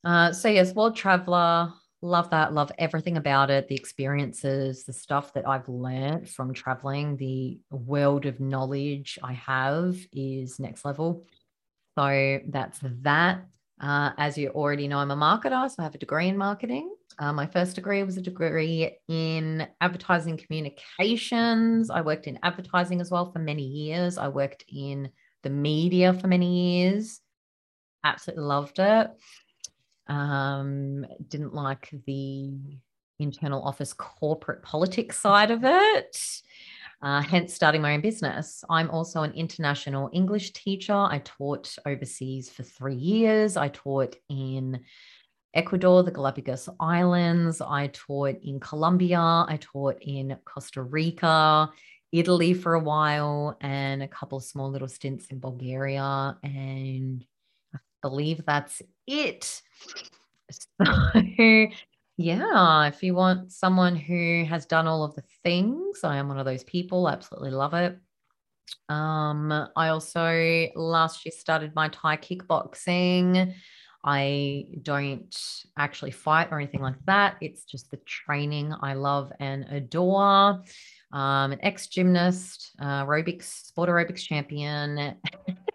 Uh, 0.04 0.32
so, 0.32 0.48
yes, 0.48 0.74
World 0.74 0.96
Traveler, 0.96 1.72
love 2.02 2.30
that. 2.30 2.52
Love 2.52 2.70
everything 2.78 3.16
about 3.16 3.50
it, 3.50 3.68
the 3.68 3.74
experiences, 3.74 4.84
the 4.84 4.92
stuff 4.92 5.32
that 5.32 5.48
I've 5.48 5.68
learned 5.68 6.28
from 6.28 6.52
traveling, 6.52 7.16
the 7.16 7.58
world 7.70 8.26
of 8.26 8.38
knowledge 8.40 9.18
I 9.22 9.32
have 9.32 9.96
is 10.12 10.60
next 10.60 10.84
level. 10.84 11.24
So, 11.98 12.40
that's 12.48 12.80
that. 12.82 13.46
Uh, 13.80 14.10
as 14.18 14.38
you 14.38 14.50
already 14.50 14.86
know, 14.88 14.98
I'm 14.98 15.10
a 15.10 15.16
marketer, 15.16 15.68
so 15.68 15.76
I 15.78 15.82
have 15.82 15.94
a 15.94 15.98
degree 15.98 16.28
in 16.28 16.38
marketing. 16.38 16.94
Uh, 17.18 17.32
my 17.32 17.46
first 17.46 17.74
degree 17.74 18.02
was 18.02 18.16
a 18.16 18.22
degree 18.22 18.96
in 19.08 19.66
advertising 19.80 20.36
communications. 20.36 21.90
I 21.90 22.00
worked 22.00 22.26
in 22.26 22.38
advertising 22.42 23.00
as 23.00 23.10
well 23.10 23.32
for 23.32 23.38
many 23.38 23.62
years. 23.64 24.18
I 24.18 24.28
worked 24.28 24.64
in 24.68 25.10
the 25.42 25.50
media 25.50 26.12
for 26.12 26.28
many 26.28 26.82
years. 26.82 27.20
Absolutely 28.04 28.44
loved 28.44 28.78
it. 28.78 29.10
Um, 30.06 31.06
didn't 31.28 31.54
like 31.54 31.90
the 32.06 32.52
internal 33.18 33.62
office 33.62 33.92
corporate 33.92 34.62
politics 34.62 35.18
side 35.18 35.50
of 35.50 35.64
it. 35.64 36.42
Uh, 37.02 37.20
hence 37.20 37.52
starting 37.52 37.82
my 37.82 37.94
own 37.94 38.00
business. 38.00 38.64
I'm 38.70 38.90
also 38.90 39.22
an 39.22 39.32
international 39.32 40.08
English 40.12 40.52
teacher. 40.52 40.94
I 40.94 41.20
taught 41.24 41.76
overseas 41.84 42.48
for 42.50 42.62
three 42.62 42.94
years. 42.94 43.56
I 43.56 43.68
taught 43.68 44.16
in 44.30 44.80
Ecuador, 45.52 46.02
the 46.02 46.10
Galapagos 46.10 46.68
Islands. 46.80 47.60
I 47.60 47.88
taught 47.88 48.36
in 48.42 48.58
Colombia. 48.58 49.18
I 49.20 49.58
taught 49.60 49.98
in 50.00 50.36
Costa 50.44 50.82
Rica, 50.82 51.70
Italy 52.10 52.54
for 52.54 52.74
a 52.74 52.80
while, 52.80 53.56
and 53.60 54.02
a 54.02 54.08
couple 54.08 54.38
of 54.38 54.44
small 54.44 54.70
little 54.70 54.88
stints 54.88 55.26
in 55.26 55.40
Bulgaria. 55.40 56.38
And 56.42 57.24
I 57.74 57.78
believe 58.02 58.44
that's 58.46 58.80
it. 59.06 59.62
So, 60.50 61.66
yeah, 62.16 62.86
if 62.86 63.02
you 63.02 63.14
want 63.14 63.52
someone 63.52 63.96
who 63.96 64.44
has 64.44 64.66
done 64.66 64.86
all 64.86 65.04
of 65.04 65.14
the 65.14 65.24
things, 65.42 66.04
I 66.04 66.16
am 66.16 66.28
one 66.28 66.38
of 66.38 66.44
those 66.46 66.64
people. 66.64 67.08
Absolutely 67.08 67.50
love 67.50 67.74
it. 67.74 67.98
Um, 68.88 69.50
I 69.76 69.88
also 69.88 70.68
last 70.76 71.24
year 71.24 71.32
started 71.36 71.74
my 71.74 71.88
Thai 71.88 72.16
kickboxing. 72.16 73.54
I 74.06 74.66
don't 74.82 75.34
actually 75.78 76.10
fight 76.10 76.48
or 76.50 76.58
anything 76.58 76.82
like 76.82 77.02
that. 77.06 77.36
It's 77.40 77.64
just 77.64 77.90
the 77.90 77.96
training 78.04 78.74
I 78.80 78.94
love 78.94 79.32
and 79.40 79.64
adore. 79.70 80.62
Um, 81.10 81.52
an 81.52 81.58
ex 81.62 81.86
gymnast, 81.86 82.72
uh, 82.80 83.04
aerobics, 83.04 83.44
sport 83.66 83.88
aerobics 83.88 84.20
champion. 84.20 85.16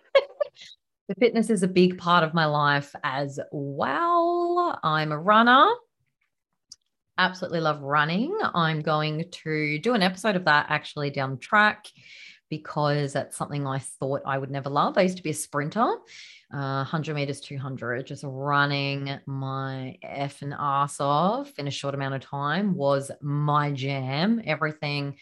the 1.09 1.15
fitness 1.15 1.49
is 1.49 1.63
a 1.63 1.67
big 1.67 1.97
part 1.97 2.23
of 2.23 2.35
my 2.35 2.45
life 2.45 2.95
as 3.03 3.39
well. 3.51 4.79
I'm 4.83 5.11
a 5.11 5.17
runner. 5.17 5.67
Absolutely 7.17 7.61
love 7.61 7.81
running. 7.81 8.37
I'm 8.53 8.81
going 8.81 9.25
to 9.43 9.79
do 9.79 9.95
an 9.95 10.03
episode 10.03 10.35
of 10.35 10.45
that 10.45 10.67
actually 10.69 11.09
down 11.09 11.39
track 11.39 11.87
because 12.51 13.13
that's 13.13 13.35
something 13.35 13.65
I 13.65 13.79
thought 13.79 14.21
I 14.23 14.37
would 14.37 14.51
never 14.51 14.69
love. 14.69 14.99
I 14.99 15.01
used 15.01 15.17
to 15.17 15.23
be 15.23 15.31
a 15.31 15.33
sprinter 15.33 15.95
uh, 16.53 16.83
100 16.83 17.15
meters, 17.15 17.41
200, 17.41 18.05
just 18.05 18.23
running 18.25 19.19
my 19.25 19.97
F 20.03 20.43
and 20.43 20.53
ass 20.57 20.99
off 20.99 21.51
in 21.57 21.67
a 21.67 21.71
short 21.71 21.95
amount 21.95 22.15
of 22.15 22.21
time 22.21 22.75
was 22.75 23.11
my 23.19 23.71
jam. 23.71 24.41
Everything, 24.45 25.15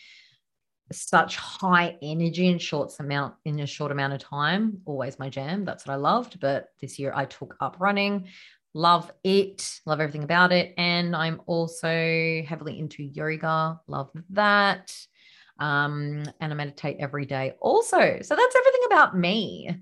such 0.91 1.35
high 1.35 1.97
energy 2.01 2.47
in 2.47 2.57
short 2.57 2.93
amount 2.99 3.35
in 3.45 3.59
a 3.59 3.67
short 3.67 3.91
amount 3.91 4.13
of 4.13 4.19
time, 4.19 4.79
always 4.85 5.19
my 5.19 5.29
jam. 5.29 5.65
That's 5.65 5.85
what 5.85 5.93
I 5.93 5.97
loved. 5.97 6.39
But 6.39 6.69
this 6.79 6.97
year 6.97 7.11
I 7.15 7.25
took 7.25 7.55
up 7.59 7.77
running. 7.79 8.27
Love 8.73 9.11
it, 9.23 9.79
love 9.87 9.99
everything 9.99 10.23
about 10.23 10.51
it. 10.51 10.75
And 10.77 11.15
I'm 11.15 11.41
also 11.47 12.43
heavily 12.47 12.77
into 12.77 13.01
yoga, 13.01 13.79
love 13.87 14.11
that. 14.29 14.95
Um, 15.59 16.23
and 16.39 16.53
I 16.53 16.55
meditate 16.55 16.97
every 16.99 17.25
day 17.25 17.53
also. 17.59 17.97
So 17.97 18.35
that's 18.35 18.55
everything 18.55 18.81
about 18.85 19.17
me. 19.17 19.75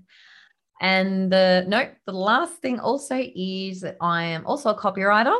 And 0.80 1.30
the 1.30 1.64
note, 1.68 1.90
the 2.06 2.12
last 2.12 2.54
thing 2.62 2.80
also 2.80 3.16
is 3.18 3.82
that 3.82 3.96
I 4.00 4.24
am 4.24 4.46
also 4.46 4.70
a 4.70 4.78
copywriter. 4.78 5.38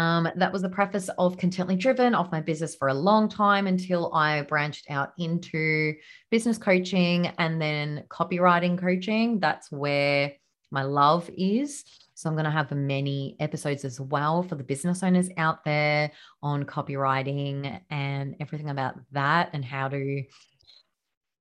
Um, 0.00 0.30
that 0.34 0.50
was 0.50 0.62
the 0.62 0.68
preface 0.70 1.10
of 1.18 1.36
Contently 1.36 1.78
Driven 1.78 2.14
of 2.14 2.32
my 2.32 2.40
business 2.40 2.74
for 2.74 2.88
a 2.88 2.94
long 2.94 3.28
time 3.28 3.66
until 3.66 4.10
I 4.14 4.40
branched 4.40 4.90
out 4.90 5.12
into 5.18 5.92
business 6.30 6.56
coaching 6.56 7.26
and 7.36 7.60
then 7.60 8.04
copywriting 8.08 8.78
coaching. 8.78 9.40
That's 9.40 9.70
where 9.70 10.32
my 10.70 10.84
love 10.84 11.28
is. 11.36 11.84
So 12.14 12.30
I'm 12.30 12.34
going 12.34 12.46
to 12.46 12.50
have 12.50 12.70
many 12.70 13.36
episodes 13.40 13.84
as 13.84 14.00
well 14.00 14.42
for 14.42 14.54
the 14.54 14.64
business 14.64 15.02
owners 15.02 15.28
out 15.36 15.66
there 15.66 16.10
on 16.42 16.64
copywriting 16.64 17.78
and 17.90 18.36
everything 18.40 18.70
about 18.70 18.94
that 19.12 19.50
and 19.52 19.62
how 19.62 19.88
to 19.88 20.22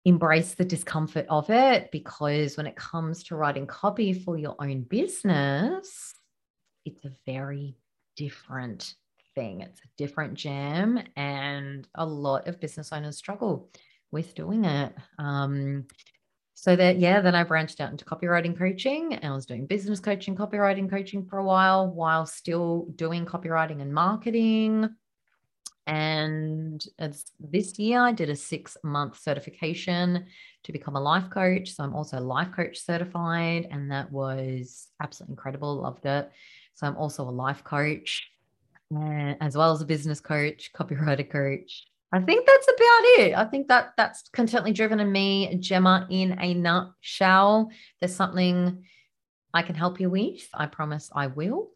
embrace 0.04 0.54
the 0.54 0.64
discomfort 0.64 1.26
of 1.30 1.48
it 1.48 1.92
because 1.92 2.56
when 2.56 2.66
it 2.66 2.74
comes 2.74 3.22
to 3.22 3.36
writing 3.36 3.68
copy 3.68 4.12
for 4.12 4.36
your 4.36 4.56
own 4.58 4.82
business, 4.82 6.12
it's 6.84 7.04
a 7.04 7.12
very 7.24 7.76
different 8.18 8.94
thing. 9.34 9.62
It's 9.62 9.80
a 9.80 9.88
different 9.96 10.34
jam, 10.34 11.00
and 11.16 11.88
a 11.94 12.04
lot 12.04 12.48
of 12.48 12.60
business 12.60 12.92
owners 12.92 13.16
struggle 13.16 13.70
with 14.10 14.34
doing 14.34 14.64
it. 14.64 14.92
Um, 15.18 15.86
so 16.54 16.74
that 16.74 16.98
yeah, 16.98 17.20
then 17.20 17.36
I 17.36 17.44
branched 17.44 17.80
out 17.80 17.92
into 17.92 18.04
copywriting 18.04 18.58
coaching 18.58 19.14
and 19.14 19.32
I 19.32 19.34
was 19.34 19.46
doing 19.46 19.66
business 19.66 20.00
coaching, 20.00 20.34
copywriting 20.34 20.90
coaching 20.90 21.24
for 21.24 21.38
a 21.38 21.44
while 21.44 21.88
while 21.88 22.26
still 22.26 22.88
doing 22.96 23.24
copywriting 23.24 23.80
and 23.80 23.94
marketing 23.94 24.90
and 25.88 26.84
this 27.40 27.78
year, 27.78 28.02
I 28.02 28.12
did 28.12 28.28
a 28.28 28.36
six 28.36 28.76
month 28.84 29.18
certification 29.18 30.26
to 30.64 30.72
become 30.72 30.96
a 30.96 31.00
life 31.00 31.30
coach. 31.30 31.72
So 31.72 31.82
I'm 31.82 31.94
also 31.94 32.20
life 32.20 32.50
coach 32.54 32.78
certified, 32.78 33.68
and 33.70 33.90
that 33.90 34.12
was 34.12 34.88
absolutely 35.02 35.32
incredible. 35.32 35.76
Loved 35.76 36.04
it. 36.04 36.30
So 36.78 36.86
I'm 36.86 36.96
also 36.96 37.24
a 37.24 37.30
life 37.30 37.64
coach, 37.64 38.30
as 39.40 39.56
well 39.56 39.72
as 39.72 39.82
a 39.82 39.84
business 39.84 40.20
coach, 40.20 40.70
copywriter 40.72 41.28
coach, 41.28 41.88
I 42.12 42.20
think 42.20 42.46
that's 42.46 42.68
about 42.68 43.02
it. 43.18 43.34
I 43.34 43.44
think 43.44 43.66
that 43.66 43.94
that's 43.96 44.30
contently 44.32 44.72
driven 44.72 45.00
in 45.00 45.10
me, 45.10 45.56
Gemma, 45.56 46.06
in 46.08 46.38
a 46.40 46.54
nutshell. 46.54 47.70
There's 48.00 48.14
something 48.14 48.84
I 49.52 49.62
can 49.62 49.74
help 49.74 49.98
you 49.98 50.08
with. 50.08 50.48
I 50.54 50.66
promise 50.66 51.10
I 51.12 51.26
will. 51.26 51.70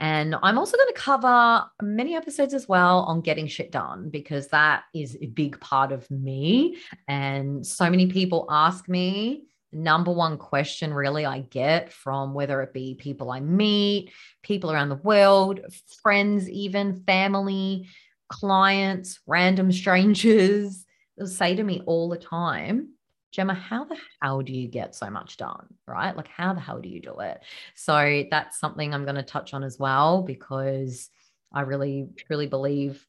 And 0.00 0.34
I'm 0.42 0.58
also 0.58 0.76
going 0.76 0.92
to 0.92 1.00
cover 1.00 1.64
many 1.80 2.16
episodes 2.16 2.52
as 2.52 2.68
well 2.68 3.04
on 3.04 3.20
getting 3.20 3.46
shit 3.46 3.70
done 3.70 4.10
because 4.10 4.48
that 4.48 4.82
is 4.92 5.16
a 5.22 5.26
big 5.26 5.60
part 5.60 5.92
of 5.92 6.10
me. 6.10 6.78
And 7.06 7.64
so 7.64 7.88
many 7.88 8.08
people 8.08 8.46
ask 8.50 8.88
me, 8.88 9.44
number 9.72 10.12
one 10.12 10.38
question 10.38 10.94
really 10.94 11.26
I 11.26 11.40
get 11.40 11.92
from 11.92 12.34
whether 12.34 12.62
it 12.62 12.72
be 12.72 12.94
people 12.94 13.30
I 13.30 13.40
meet, 13.40 14.12
people 14.42 14.72
around 14.72 14.88
the 14.88 14.96
world, 14.96 15.60
friends, 16.02 16.48
even 16.48 17.02
family, 17.04 17.88
clients, 18.28 19.20
random 19.26 19.72
strangers, 19.72 20.84
they'll 21.16 21.26
say 21.26 21.54
to 21.54 21.62
me 21.62 21.82
all 21.86 22.08
the 22.08 22.18
time, 22.18 22.90
Gemma, 23.30 23.54
how 23.54 23.84
the 23.84 23.98
hell 24.22 24.40
do 24.40 24.54
you 24.54 24.68
get 24.68 24.94
so 24.94 25.10
much 25.10 25.36
done? 25.36 25.66
Right? 25.86 26.16
Like, 26.16 26.28
how 26.28 26.54
the 26.54 26.60
hell 26.60 26.80
do 26.80 26.88
you 26.88 27.00
do 27.00 27.20
it? 27.20 27.42
So, 27.74 28.24
that's 28.30 28.58
something 28.58 28.94
I'm 28.94 29.04
going 29.04 29.16
to 29.16 29.22
touch 29.22 29.52
on 29.52 29.62
as 29.62 29.78
well 29.78 30.22
because 30.22 31.10
I 31.52 31.62
really, 31.62 32.08
truly 32.16 32.46
believe 32.46 33.06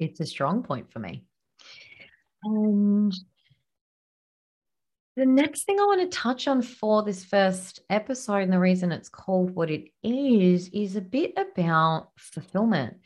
it's 0.00 0.20
a 0.20 0.26
strong 0.26 0.62
point 0.62 0.92
for 0.92 0.98
me. 0.98 1.24
And 2.42 3.14
the 5.18 5.26
next 5.26 5.64
thing 5.64 5.80
I 5.80 5.84
want 5.84 6.00
to 6.00 6.16
touch 6.16 6.46
on 6.46 6.62
for 6.62 7.02
this 7.02 7.24
first 7.24 7.80
episode, 7.90 8.42
and 8.42 8.52
the 8.52 8.58
reason 8.60 8.92
it's 8.92 9.08
called 9.08 9.50
what 9.50 9.68
it 9.68 9.88
is, 10.04 10.68
is 10.68 10.94
a 10.94 11.00
bit 11.00 11.34
about 11.36 12.10
fulfillment. 12.16 12.98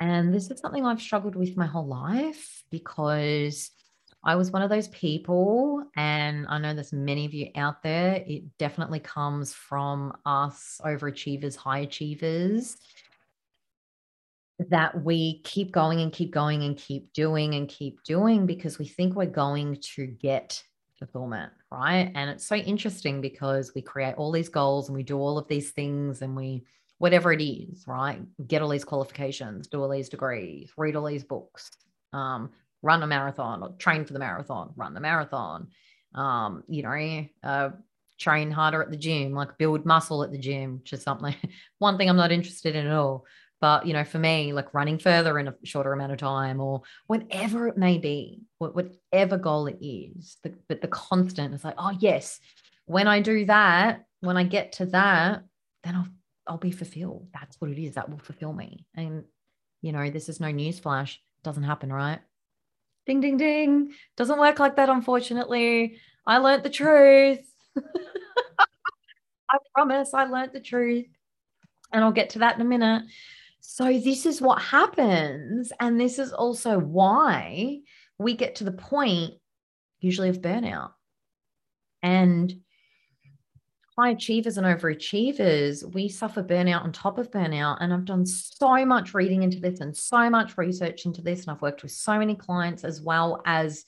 And 0.00 0.34
this 0.34 0.50
is 0.50 0.58
something 0.58 0.84
I've 0.84 1.00
struggled 1.00 1.36
with 1.36 1.56
my 1.56 1.66
whole 1.66 1.86
life 1.86 2.64
because 2.72 3.70
I 4.24 4.34
was 4.34 4.50
one 4.50 4.62
of 4.62 4.70
those 4.70 4.88
people, 4.88 5.84
and 5.96 6.46
I 6.48 6.58
know 6.58 6.74
there's 6.74 6.92
many 6.92 7.26
of 7.26 7.32
you 7.32 7.50
out 7.54 7.84
there. 7.84 8.24
It 8.26 8.58
definitely 8.58 9.00
comes 9.00 9.54
from 9.54 10.14
us 10.26 10.80
overachievers, 10.84 11.54
high 11.54 11.80
achievers, 11.80 12.76
that 14.70 15.04
we 15.04 15.42
keep 15.42 15.70
going 15.70 16.00
and 16.00 16.12
keep 16.12 16.32
going 16.32 16.64
and 16.64 16.76
keep 16.76 17.12
doing 17.12 17.54
and 17.54 17.68
keep 17.68 18.02
doing 18.02 18.46
because 18.46 18.80
we 18.80 18.86
think 18.88 19.14
we're 19.14 19.26
going 19.26 19.76
to 19.94 20.06
get 20.06 20.64
fulfillment, 21.06 21.52
right? 21.70 22.10
And 22.14 22.30
it's 22.30 22.46
so 22.46 22.56
interesting 22.56 23.20
because 23.20 23.72
we 23.74 23.82
create 23.82 24.14
all 24.16 24.30
these 24.30 24.48
goals 24.48 24.88
and 24.88 24.96
we 24.96 25.02
do 25.02 25.18
all 25.18 25.38
of 25.38 25.48
these 25.48 25.70
things 25.70 26.22
and 26.22 26.36
we, 26.36 26.64
whatever 26.98 27.32
it 27.32 27.42
is, 27.42 27.84
right? 27.86 28.20
Get 28.46 28.62
all 28.62 28.68
these 28.68 28.84
qualifications, 28.84 29.66
do 29.66 29.82
all 29.82 29.88
these 29.88 30.08
degrees, 30.08 30.70
read 30.76 30.96
all 30.96 31.06
these 31.06 31.24
books, 31.24 31.70
um, 32.12 32.50
run 32.82 33.02
a 33.02 33.06
marathon 33.06 33.62
or 33.62 33.70
train 33.78 34.04
for 34.04 34.12
the 34.12 34.18
marathon, 34.18 34.72
run 34.76 34.94
the 34.94 35.00
marathon, 35.00 35.68
um, 36.14 36.62
you 36.68 36.82
know, 36.82 37.26
uh, 37.42 37.70
train 38.18 38.50
harder 38.50 38.82
at 38.82 38.90
the 38.90 38.96
gym, 38.96 39.32
like 39.32 39.58
build 39.58 39.84
muscle 39.84 40.22
at 40.22 40.30
the 40.30 40.38
gym, 40.38 40.78
which 40.78 40.92
is 40.92 41.02
something, 41.02 41.34
one 41.78 41.98
thing 41.98 42.08
I'm 42.08 42.16
not 42.16 42.32
interested 42.32 42.76
in 42.76 42.86
at 42.86 42.94
all. 42.94 43.24
But, 43.62 43.86
you 43.86 43.92
know, 43.92 44.02
for 44.02 44.18
me, 44.18 44.52
like 44.52 44.74
running 44.74 44.98
further 44.98 45.38
in 45.38 45.46
a 45.46 45.54
shorter 45.62 45.92
amount 45.92 46.10
of 46.10 46.18
time 46.18 46.60
or 46.60 46.82
whatever 47.06 47.68
it 47.68 47.78
may 47.78 47.96
be, 47.96 48.40
whatever 48.58 49.38
goal 49.38 49.68
it 49.68 49.78
is, 49.80 50.36
the, 50.42 50.52
but 50.68 50.80
the 50.80 50.88
constant 50.88 51.54
is 51.54 51.62
like, 51.62 51.76
oh, 51.78 51.96
yes, 52.00 52.40
when 52.86 53.06
I 53.06 53.20
do 53.20 53.44
that, 53.44 54.04
when 54.18 54.36
I 54.36 54.42
get 54.42 54.72
to 54.72 54.86
that, 54.86 55.44
then 55.84 55.94
I'll, 55.94 56.08
I'll 56.44 56.58
be 56.58 56.72
fulfilled. 56.72 57.28
That's 57.32 57.54
what 57.60 57.70
it 57.70 57.80
is. 57.80 57.94
That 57.94 58.10
will 58.10 58.18
fulfill 58.18 58.52
me. 58.52 58.84
And, 58.96 59.22
you 59.80 59.92
know, 59.92 60.10
this 60.10 60.28
is 60.28 60.40
no 60.40 60.48
newsflash. 60.48 61.18
Doesn't 61.44 61.62
happen, 61.62 61.92
right? 61.92 62.18
Ding, 63.06 63.20
ding, 63.20 63.36
ding. 63.36 63.92
Doesn't 64.16 64.40
work 64.40 64.58
like 64.58 64.74
that, 64.74 64.88
unfortunately. 64.88 65.98
I 66.26 66.38
learned 66.38 66.64
the 66.64 66.70
truth. 66.70 67.48
I 67.76 69.58
promise 69.72 70.14
I 70.14 70.24
learned 70.24 70.52
the 70.52 70.60
truth. 70.60 71.06
And 71.92 72.02
I'll 72.02 72.10
get 72.10 72.30
to 72.30 72.40
that 72.40 72.56
in 72.56 72.60
a 72.60 72.64
minute. 72.64 73.04
So, 73.64 73.96
this 73.96 74.26
is 74.26 74.42
what 74.42 74.60
happens. 74.60 75.72
And 75.78 75.98
this 75.98 76.18
is 76.18 76.32
also 76.32 76.78
why 76.78 77.78
we 78.18 78.34
get 78.34 78.56
to 78.56 78.64
the 78.64 78.72
point, 78.72 79.34
usually, 80.00 80.28
of 80.28 80.42
burnout. 80.42 80.90
And 82.02 82.52
high 83.96 84.10
achievers 84.10 84.58
and 84.58 84.66
overachievers, 84.66 85.84
we 85.94 86.08
suffer 86.08 86.42
burnout 86.42 86.82
on 86.82 86.90
top 86.90 87.18
of 87.18 87.30
burnout. 87.30 87.76
And 87.80 87.94
I've 87.94 88.04
done 88.04 88.26
so 88.26 88.84
much 88.84 89.14
reading 89.14 89.44
into 89.44 89.60
this 89.60 89.78
and 89.78 89.96
so 89.96 90.28
much 90.28 90.58
research 90.58 91.06
into 91.06 91.22
this. 91.22 91.42
And 91.42 91.52
I've 91.52 91.62
worked 91.62 91.84
with 91.84 91.92
so 91.92 92.18
many 92.18 92.34
clients 92.34 92.82
as 92.82 93.00
well 93.00 93.42
as 93.46 93.84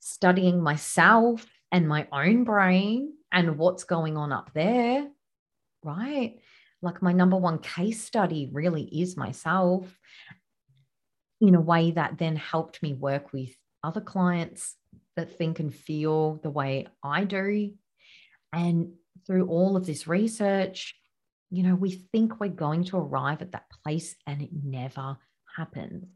studying 0.00 0.62
myself 0.62 1.46
and 1.72 1.88
my 1.88 2.06
own 2.12 2.44
brain 2.44 3.14
and 3.32 3.56
what's 3.56 3.84
going 3.84 4.18
on 4.18 4.30
up 4.30 4.50
there. 4.52 5.08
Right. 5.82 6.40
Like 6.82 7.02
my 7.02 7.12
number 7.12 7.36
one 7.36 7.58
case 7.58 8.02
study 8.02 8.48
really 8.52 8.84
is 8.84 9.16
myself 9.16 9.98
in 11.40 11.54
a 11.54 11.60
way 11.60 11.90
that 11.92 12.18
then 12.18 12.36
helped 12.36 12.82
me 12.82 12.94
work 12.94 13.32
with 13.32 13.50
other 13.82 14.00
clients 14.00 14.76
that 15.16 15.36
think 15.36 15.60
and 15.60 15.74
feel 15.74 16.36
the 16.42 16.50
way 16.50 16.86
I 17.02 17.24
do. 17.24 17.72
And 18.52 18.94
through 19.26 19.48
all 19.48 19.76
of 19.76 19.86
this 19.86 20.06
research, 20.06 20.94
you 21.50 21.62
know, 21.62 21.74
we 21.74 21.90
think 21.90 22.40
we're 22.40 22.48
going 22.48 22.84
to 22.84 22.96
arrive 22.96 23.42
at 23.42 23.52
that 23.52 23.66
place 23.82 24.14
and 24.26 24.40
it 24.40 24.50
never 24.52 25.18
happens. 25.56 26.06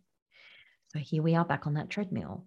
So 0.88 0.98
here 1.00 1.22
we 1.22 1.34
are 1.34 1.44
back 1.44 1.66
on 1.66 1.74
that 1.74 1.90
treadmill. 1.90 2.46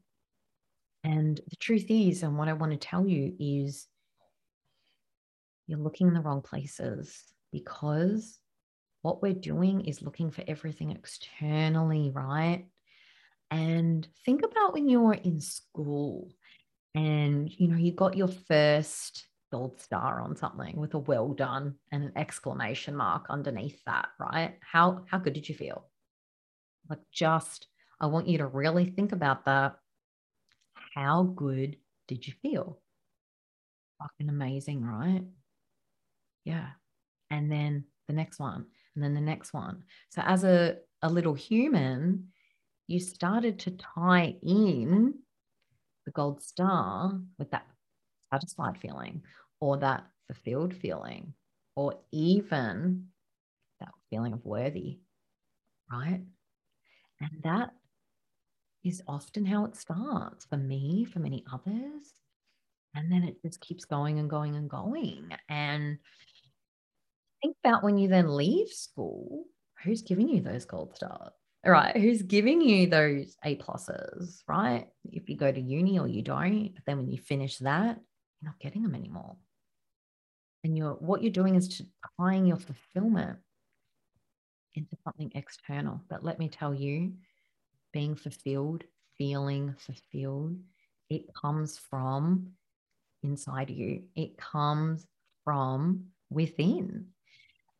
And 1.03 1.38
the 1.49 1.56
truth 1.58 1.86
is, 1.89 2.23
and 2.23 2.38
what 2.38 2.47
I 2.47 2.53
want 2.53 2.71
to 2.71 2.77
tell 2.77 3.06
you 3.08 3.34
is, 3.39 3.88
you're 5.67 5.80
looking 5.80 6.08
in 6.08 6.13
the 6.13 6.21
wrong 6.21 6.41
places 6.41 7.21
because 7.58 8.39
what 9.02 9.22
we're 9.22 9.34
doing 9.34 9.82
is 9.82 10.02
looking 10.02 10.32
for 10.32 10.43
everything 10.48 10.91
externally, 10.91 12.12
right? 12.13 12.65
And 13.50 14.08
think 14.26 14.41
about 14.43 14.74
when 14.74 14.89
you 14.89 15.02
were 15.02 15.13
in 15.13 15.39
school 15.39 16.30
and 16.96 17.50
you 17.50 17.67
know 17.67 17.78
you 17.78 17.93
got 17.93 18.17
your 18.17 18.28
first 18.28 19.28
gold 19.52 19.80
star 19.80 20.20
on 20.22 20.36
something 20.36 20.76
with 20.76 20.93
a 20.93 21.00
well 21.00 21.30
done 21.30 21.76
and 21.91 22.04
an 22.04 22.12
exclamation 22.15 22.96
mark 22.96 23.28
underneath 23.30 23.82
that, 23.86 24.10
right? 24.20 24.58
How 24.62 25.06
how 25.10 25.17
good 25.20 25.34
did 25.34 25.48
you 25.48 25.56
feel? 25.56 25.89
Like 26.89 27.00
just 27.12 27.67
I 28.00 28.08
want 28.08 28.28
you 28.28 28.39
to 28.39 28.48
really 28.48 28.86
think 28.86 29.12
about 29.13 29.46
that. 29.46 29.78
How 30.96 31.24
good 31.24 31.78
did 32.08 32.28
you 32.28 32.34
feel? 32.41 32.80
Fucking 34.00 34.30
amazing, 34.30 34.84
right? 34.84 35.24
And 37.30 37.52
then 37.52 37.86
the 38.08 38.13
next 38.13 38.40
one, 38.40 38.66
and 38.96 39.04
then 39.04 39.13
the 39.13 39.22
next 39.22 39.54
one. 39.54 39.84
So 40.10 40.22
as 40.26 40.44
a, 40.44 40.78
a 41.02 41.10
little 41.10 41.34
human, 41.34 42.28
you 42.88 43.00
started 43.00 43.60
to 43.60 43.72
tie 43.72 44.36
in 44.42 45.13
the 46.06 46.12
gold 46.12 46.42
star 46.42 47.20
with 47.38 47.52
that 47.52 47.68
satisfied 48.34 48.78
feeling 48.78 49.22
or 49.60 49.78
that 49.78 50.06
fulfilled 50.28 50.74
feeling 50.74 51.34
or 51.76 51.96
even 52.12 53.08
that 53.80 53.92
feeling 54.10 54.34
of 54.34 54.46
worthy, 54.46 55.00
right? 55.92 56.22
And 57.20 57.32
that 57.44 57.72
is 58.84 59.04
often 59.08 59.46
how 59.46 59.66
it 59.66 59.76
starts 59.76 60.46
for 60.46 60.58
me, 60.58 61.06
for 61.06 61.20
many 61.20 61.44
others. 61.52 62.13
And 62.96 63.12
then 63.12 63.24
it 63.24 63.42
just 63.42 63.60
keeps 63.60 63.86
going 63.86 64.18
and 64.20 64.30
going 64.30 64.56
and 64.56 64.70
going. 64.70 65.30
And 65.50 65.98
think 67.47 67.57
about 67.63 67.83
when 67.83 67.97
you 67.97 68.07
then 68.07 68.36
leave 68.36 68.69
school, 68.69 69.45
who's 69.83 70.01
giving 70.01 70.27
you 70.27 70.41
those 70.41 70.65
gold 70.65 70.95
stars? 70.95 71.31
right? 71.65 71.95
Who's 71.97 72.21
giving 72.21 72.62
you 72.62 72.88
those 72.88 73.36
A 73.43 73.55
pluses, 73.57 74.41
right? 74.47 74.88
If 75.12 75.29
you 75.29 75.36
go 75.36 75.51
to 75.51 75.60
uni 75.60 75.99
or 75.99 76.07
you 76.07 76.21
don't, 76.21 76.73
but 76.73 76.83
then 76.86 76.97
when 76.97 77.10
you 77.10 77.17
finish 77.17 77.57
that, 77.57 77.97
you're 78.41 78.51
not 78.51 78.60
getting 78.60 78.83
them 78.83 78.95
anymore. 78.95 79.36
And 80.63 80.77
you're 80.77 80.93
what 80.93 81.21
you're 81.21 81.31
doing 81.31 81.55
is 81.55 81.81
tying 82.19 82.45
your 82.45 82.57
fulfillment 82.57 83.39
into 84.75 84.95
something 85.03 85.31
external. 85.36 86.01
But 86.10 86.23
let 86.23 86.39
me 86.39 86.49
tell 86.49 86.73
you, 86.73 87.13
being 87.91 88.15
fulfilled, 88.15 88.83
feeling 89.17 89.75
fulfilled, 89.77 90.57
it 91.10 91.33
comes 91.33 91.77
from 91.77 92.51
inside 93.23 93.69
you. 93.69 94.03
It 94.15 94.38
comes 94.38 95.05
from 95.43 96.05
within. 96.29 97.07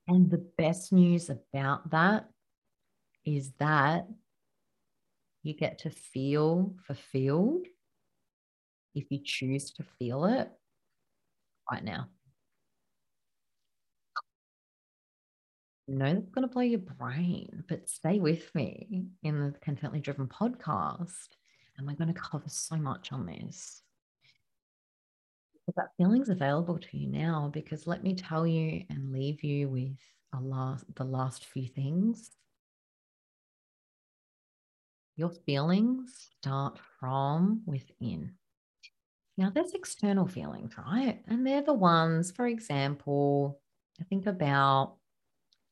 And 0.08 0.30
the 0.30 0.46
best 0.58 0.94
news 0.94 1.30
about 1.30 1.90
that 1.92 2.30
is 3.26 3.52
that 3.60 4.08
you 5.44 5.54
get 5.54 5.80
to 5.80 5.90
feel 5.90 6.76
fulfilled 6.86 7.66
if 8.96 9.06
you 9.10 9.20
choose 9.24 9.72
to 9.72 9.84
feel 10.00 10.26
it 10.26 10.50
right 11.72 11.84
now. 11.84 12.08
know 15.88 16.14
that's 16.14 16.30
going 16.30 16.48
to 16.48 16.54
blow 16.54 16.64
your 16.64 16.80
brain, 16.80 17.64
but 17.70 17.90
stay 17.90 18.20
with 18.20 18.54
me 18.54 19.06
in 19.24 19.40
the 19.40 19.54
Contently 19.60 20.02
Driven 20.02 20.28
podcast. 20.28 21.30
And 21.78 21.88
we're 21.88 21.96
going 21.96 22.14
to 22.14 22.20
cover 22.20 22.48
so 22.48 22.76
much 22.76 23.12
on 23.12 23.26
this. 23.26 23.82
But 25.68 25.76
that 25.76 25.96
feeling's 25.98 26.30
available 26.30 26.80
to 26.80 26.98
you 26.98 27.08
now 27.08 27.52
because 27.54 27.86
let 27.86 28.04
me 28.04 28.16
tell 28.16 28.48
you 28.48 28.84
and 28.90 29.12
leave 29.12 29.44
you 29.44 29.70
with 29.70 29.98
a 30.34 30.40
last 30.40 30.86
the 30.96 31.04
last 31.04 31.46
few 31.46 31.68
things. 31.68 32.32
Your 35.18 35.30
feelings 35.30 36.30
start 36.40 36.80
from 37.00 37.62
within. 37.66 38.34
Now, 39.38 39.52
there's 39.52 39.74
external 39.74 40.28
feelings, 40.28 40.74
right? 40.78 41.22
And 41.28 41.46
they're 41.46 41.62
the 41.62 41.74
ones, 41.74 42.32
for 42.32 42.48
example, 42.48 43.60
I 44.02 44.04
think 44.06 44.26
about 44.26 44.98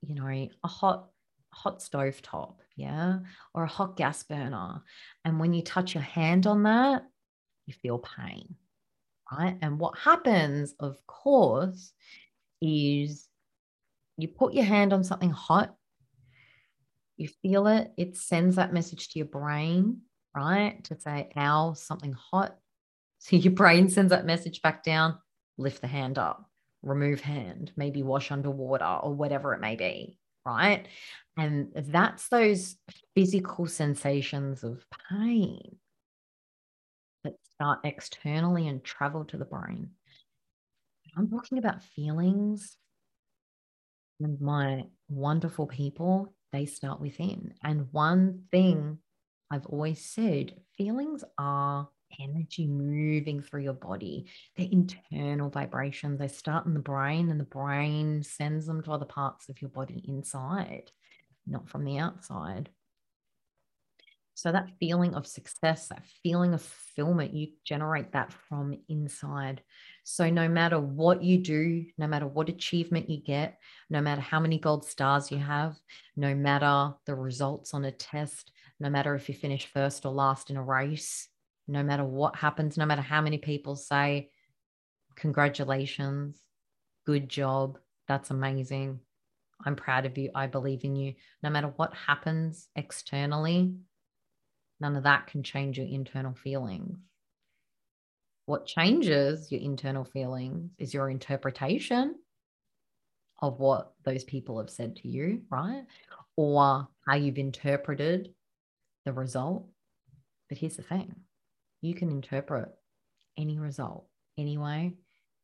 you 0.01 0.15
know, 0.15 0.27
a 0.27 0.67
hot 0.67 1.10
hot 1.51 1.81
stove 1.81 2.21
top, 2.21 2.62
yeah, 2.75 3.19
or 3.53 3.63
a 3.63 3.67
hot 3.67 3.97
gas 3.97 4.23
burner. 4.23 4.84
And 5.23 5.39
when 5.39 5.53
you 5.53 5.62
touch 5.63 5.93
your 5.93 6.03
hand 6.03 6.47
on 6.47 6.63
that, 6.63 7.03
you 7.65 7.73
feel 7.73 7.99
pain, 7.99 8.55
right? 9.32 9.58
And 9.62 9.80
what 9.80 9.98
happens, 9.98 10.74
of 10.80 10.98
course, 11.08 11.94
is 12.62 13.28
you 14.18 14.28
put 14.28 14.54
your 14.54 14.66
hand 14.66 14.94
on 14.94 15.04
something 15.04 15.32
hot, 15.32 15.76
you 17.18 17.30
feel 17.42 17.68
it, 17.68 17.92
it 17.98 18.18
sends 18.18 18.58
that 18.58 18.74
message 18.74 19.10
to 19.10 19.20
your 19.20 19.28
brain, 19.28 20.02
right? 20.36 20.84
To 20.86 21.00
say, 21.00 21.30
ow, 21.36 21.74
something 21.74 22.14
hot. 22.14 22.58
So 23.20 23.38
your 23.38 23.54
brain 23.54 23.90
sends 23.90 24.12
that 24.12 24.28
message 24.28 24.62
back 24.62 24.84
down, 24.84 25.18
lift 25.58 25.82
the 25.82 25.88
hand 25.88 26.20
up 26.20 26.48
remove 26.86 27.20
hand, 27.20 27.72
maybe 27.76 28.04
wash 28.04 28.32
underwater 28.32 28.86
or 28.86 29.14
whatever 29.14 29.54
it 29.54 29.60
may 29.60 29.76
be, 29.76 30.18
right? 30.46 30.88
And 31.38 31.72
that's 31.76 32.30
those 32.30 32.78
physical 33.16 33.66
sensations 33.66 34.64
of 34.64 34.86
pain 35.10 35.78
that 37.26 37.36
start 37.54 37.80
externally 37.84 38.68
and 38.68 38.84
travel 38.84 39.26
to 39.26 39.38
the 39.38 39.46
brain. 39.46 39.90
I'm 41.18 41.30
talking 41.30 41.58
about 41.58 41.84
feelings 41.84 42.78
and 44.20 44.40
my 44.40 44.86
wonderful 45.10 45.68
people, 45.68 46.34
they 46.52 46.66
start 46.66 47.02
within. 47.02 47.54
And 47.64 47.88
one 47.92 48.44
thing 48.52 49.00
I've 49.52 49.66
always 49.66 50.04
said 50.06 50.54
feelings 50.78 51.24
are 51.38 51.90
energy 52.20 52.68
moving 52.68 53.42
through 53.42 53.64
your 53.64 53.74
body. 53.74 54.26
They're 54.56 54.68
internal 54.72 55.50
vibrations. 55.50 56.20
They 56.20 56.28
start 56.28 56.66
in 56.66 56.74
the 56.74 56.80
brain, 56.80 57.30
and 57.30 57.40
the 57.40 57.46
brain 57.46 58.24
sends 58.24 58.66
them 58.66 58.82
to 58.84 58.92
other 58.92 59.06
parts 59.06 59.50
of 59.50 59.62
your 59.62 59.70
body 59.70 60.04
inside, 60.08 60.92
not 61.46 61.70
from 61.70 61.84
the 61.84 61.98
outside. 62.00 62.70
So, 64.36 64.52
that 64.52 64.69
feeling 64.80 65.15
of 65.15 65.26
success, 65.26 65.88
that 65.88 66.04
feeling 66.21 66.54
of 66.54 66.62
fulfillment, 66.62 67.34
you 67.34 67.48
generate 67.63 68.12
that 68.12 68.34
from 68.34 68.78
inside. 68.89 69.63
So, 70.04 70.30
no 70.30 70.48
matter 70.50 70.80
what 70.80 71.24
you 71.24 71.39
do, 71.39 71.86
no 71.98 72.06
matter 72.06 72.28
what 72.28 72.50
achievement 72.50 73.10
you 73.10 73.21
get, 73.24 73.58
no 73.89 74.02
matter 74.02 74.21
how 74.21 74.41
many 74.41 74.60
gold 74.60 74.86
stars 74.86 75.32
you 75.32 75.38
have, 75.38 75.78
no 76.17 76.36
matter 76.36 76.93
the 77.06 77.15
results 77.15 77.74
on 77.74 77.86
a 77.86 77.91
test, 77.91 78.52
no 78.80 78.89
matter 78.89 79.15
if 79.15 79.30
you 79.30 79.36
finish 79.36 79.65
first 79.67 80.06
or 80.06 80.12
last 80.12 80.50
in 80.50 80.58
a 80.58 80.63
race, 80.63 81.30
no 81.67 81.82
matter 81.82 82.04
what 82.04 82.36
happens, 82.36 82.78
no 82.78 82.86
matter 82.86 83.02
how 83.02 83.21
many 83.21 83.38
people 83.38 83.76
say, 83.76 84.30
Congratulations, 85.15 86.38
good 87.06 87.30
job, 87.30 87.78
that's 88.06 88.32
amazing. 88.32 89.00
I'm 89.63 89.76
proud 89.76 90.06
of 90.06 90.17
you. 90.17 90.32
I 90.36 90.48
believe 90.48 90.84
in 90.84 90.95
you. 90.95 91.13
No 91.41 91.50
matter 91.50 91.71
what 91.76 91.93
happens 91.93 92.67
externally, 92.76 93.76
none 94.80 94.96
of 94.96 95.04
that 95.04 95.28
can 95.28 95.44
change 95.44 95.78
your 95.78 95.88
internal 95.88 96.34
feelings. 96.34 96.98
What 98.46 98.68
changes 98.68 99.52
your 99.52 99.62
internal 99.62 100.06
feelings 100.06 100.72
is 100.78 100.94
your 100.94 101.10
interpretation 101.10 102.16
of 103.42 103.60
what 103.60 103.94
those 104.04 104.24
people 104.24 104.60
have 104.60 104.70
said 104.70 104.96
to 104.98 105.08
you, 105.08 105.42
right? 105.50 105.84
Or 106.38 106.88
how 107.08 107.16
you've 107.16 107.38
interpreted 107.38 108.34
the 109.06 109.14
result. 109.14 109.68
But 110.50 110.58
here's 110.58 110.78
the 110.78 110.84
thing 110.84 111.16
you 111.82 111.94
can 111.94 112.10
interpret 112.10 112.70
any 113.38 113.58
result 113.58 114.08
anyway, 114.38 114.94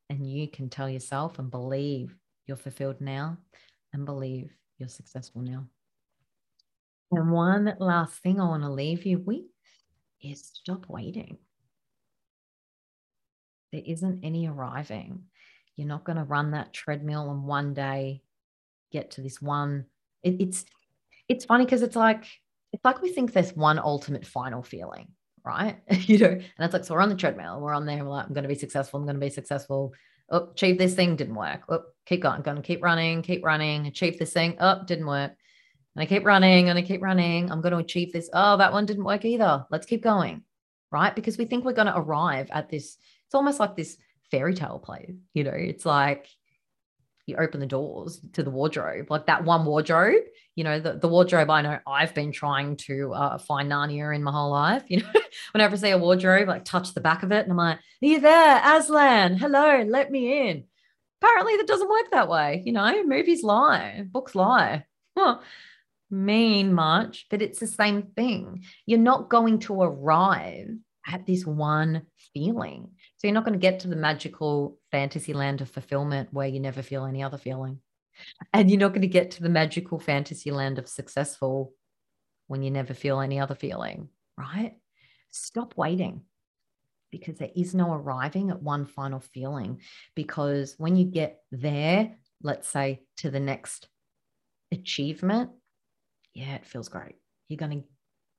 and 0.09 0.29
you 0.29 0.47
can 0.47 0.69
tell 0.69 0.89
yourself 0.89 1.39
and 1.39 1.49
believe 1.49 2.15
you're 2.47 2.57
fulfilled 2.57 3.01
now 3.01 3.37
and 3.93 4.05
believe 4.05 4.51
you're 4.77 4.89
successful 4.89 5.41
now. 5.41 5.65
And 7.11 7.31
one 7.31 7.75
last 7.79 8.21
thing 8.21 8.39
I 8.39 8.47
want 8.47 8.63
to 8.63 8.71
leave 8.71 9.05
you 9.05 9.19
with 9.19 9.45
is 10.21 10.51
stop 10.53 10.85
waiting. 10.87 11.37
There 13.71 13.81
isn't 13.85 14.23
any 14.23 14.47
arriving. 14.47 15.23
You're 15.75 15.87
not 15.87 16.03
going 16.03 16.17
to 16.17 16.23
run 16.23 16.51
that 16.51 16.73
treadmill 16.73 17.31
and 17.31 17.43
one 17.43 17.73
day 17.73 18.21
get 18.91 19.11
to 19.11 19.21
this 19.21 19.41
one. 19.41 19.85
It, 20.23 20.41
it's 20.41 20.65
it's 21.27 21.45
funny 21.45 21.65
because 21.65 21.81
it's 21.81 21.95
like 21.95 22.25
it's 22.73 22.83
like 22.83 23.01
we 23.01 23.11
think 23.11 23.31
there's 23.31 23.55
one 23.55 23.79
ultimate 23.79 24.25
final 24.25 24.63
feeling 24.63 25.07
right? 25.43 25.77
you 25.91 26.17
know, 26.17 26.27
and 26.29 26.43
it's 26.59 26.73
like, 26.73 26.85
so 26.85 26.93
we're 26.93 27.01
on 27.01 27.09
the 27.09 27.15
treadmill, 27.15 27.59
we're 27.59 27.73
on 27.73 27.85
there, 27.85 28.03
we're 28.03 28.11
like, 28.11 28.27
I'm 28.27 28.33
going 28.33 28.43
to 28.43 28.49
be 28.49 28.55
successful, 28.55 28.99
I'm 28.99 29.05
going 29.05 29.19
to 29.19 29.25
be 29.25 29.29
successful. 29.29 29.93
Oh, 30.29 30.49
achieve 30.51 30.77
this 30.77 30.95
thing, 30.95 31.15
didn't 31.15 31.35
work. 31.35 31.63
Oh, 31.67 31.81
keep 32.05 32.21
going, 32.21 32.41
going 32.41 32.57
to 32.57 32.63
keep 32.63 32.81
running, 32.81 33.21
keep 33.21 33.43
running, 33.43 33.87
achieve 33.87 34.17
this 34.17 34.31
thing. 34.31 34.55
Oh, 34.59 34.81
didn't 34.85 35.07
work. 35.07 35.33
And 35.95 36.03
I 36.03 36.05
keep 36.05 36.25
running 36.25 36.69
and 36.69 36.77
I 36.77 36.81
keep 36.81 37.01
running. 37.01 37.51
I'm 37.51 37.61
going 37.61 37.73
to 37.73 37.77
achieve 37.79 38.13
this. 38.13 38.29
Oh, 38.33 38.57
that 38.57 38.71
one 38.71 38.85
didn't 38.85 39.03
work 39.03 39.25
either. 39.25 39.65
Let's 39.69 39.85
keep 39.85 40.03
going. 40.03 40.43
Right. 40.91 41.15
Because 41.15 41.37
we 41.37 41.45
think 41.45 41.63
we're 41.63 41.73
going 41.73 41.87
to 41.87 41.97
arrive 41.97 42.49
at 42.51 42.69
this. 42.69 42.97
It's 43.25 43.35
almost 43.35 43.59
like 43.59 43.75
this 43.75 43.97
fairy 44.29 44.53
tale 44.53 44.79
play. 44.79 45.15
You 45.33 45.43
know, 45.43 45.51
it's 45.53 45.85
like 45.85 46.27
you 47.27 47.37
open 47.37 47.59
the 47.59 47.65
doors 47.65 48.19
to 48.33 48.43
the 48.43 48.49
wardrobe, 48.49 49.09
like 49.09 49.25
that 49.27 49.43
one 49.43 49.65
wardrobe, 49.65 50.23
you 50.55 50.63
know, 50.63 50.79
the, 50.79 50.93
the 50.93 51.07
wardrobe 51.07 51.49
I 51.49 51.61
know 51.61 51.79
I've 51.87 52.13
been 52.13 52.31
trying 52.31 52.75
to 52.77 53.13
uh, 53.13 53.37
find 53.37 53.71
Narnia 53.71 54.13
in 54.15 54.23
my 54.23 54.31
whole 54.31 54.51
life. 54.51 54.83
You 54.89 54.97
know, 54.97 55.21
whenever 55.53 55.75
I 55.75 55.77
see 55.77 55.89
a 55.91 55.97
wardrobe, 55.97 56.47
like 56.47 56.65
touch 56.65 56.93
the 56.93 57.01
back 57.01 57.23
of 57.23 57.31
it 57.31 57.43
and 57.43 57.51
I'm 57.51 57.57
like, 57.57 57.77
are 57.77 58.05
you 58.05 58.19
there, 58.19 58.61
Aslan? 58.63 59.37
Hello, 59.37 59.83
let 59.87 60.11
me 60.11 60.49
in. 60.49 60.65
Apparently 61.21 61.55
that 61.57 61.67
doesn't 61.67 61.89
work 61.89 62.11
that 62.11 62.27
way. 62.27 62.63
You 62.65 62.73
know, 62.73 63.03
movies 63.05 63.43
lie, 63.43 64.03
books 64.05 64.35
lie. 64.35 64.85
Huh. 65.17 65.39
Mean 66.11 66.73
much, 66.73 67.27
but 67.29 67.41
it's 67.41 67.59
the 67.59 67.67
same 67.67 68.03
thing. 68.15 68.65
You're 68.85 68.99
not 68.99 69.29
going 69.29 69.59
to 69.59 69.81
arrive 69.81 70.75
at 71.07 71.25
this 71.25 71.45
one 71.45 72.03
feeling. 72.33 72.89
So 73.17 73.27
you're 73.27 73.33
not 73.33 73.45
going 73.45 73.57
to 73.57 73.59
get 73.59 73.79
to 73.81 73.87
the 73.87 73.95
magical 73.95 74.77
fantasy 74.91 75.33
land 75.33 75.61
of 75.61 75.69
fulfillment 75.69 76.29
where 76.31 76.47
you 76.47 76.59
never 76.59 76.81
feel 76.81 77.05
any 77.05 77.23
other 77.23 77.37
feeling. 77.37 77.79
And 78.53 78.69
you're 78.69 78.79
not 78.79 78.89
going 78.89 79.01
to 79.01 79.07
get 79.07 79.31
to 79.31 79.43
the 79.43 79.49
magical 79.49 79.99
fantasy 79.99 80.51
land 80.51 80.77
of 80.77 80.87
successful 80.87 81.73
when 82.47 82.61
you 82.61 82.71
never 82.71 82.93
feel 82.93 83.21
any 83.21 83.39
other 83.39 83.55
feeling, 83.55 84.09
right? 84.37 84.73
Stop 85.31 85.75
waiting 85.77 86.23
because 87.09 87.37
there 87.37 87.51
is 87.55 87.73
no 87.73 87.93
arriving 87.93 88.49
at 88.49 88.61
one 88.61 88.85
final 88.85 89.21
feeling. 89.21 89.81
Because 90.15 90.75
when 90.77 90.97
you 90.97 91.05
get 91.05 91.39
there, 91.51 92.17
let's 92.43 92.67
say 92.67 93.01
to 93.17 93.31
the 93.31 93.39
next 93.39 93.87
achievement, 94.71 95.51
yeah, 96.33 96.55
it 96.55 96.65
feels 96.65 96.89
great. 96.89 97.15
You're 97.47 97.57
going 97.57 97.81
to 97.81 97.87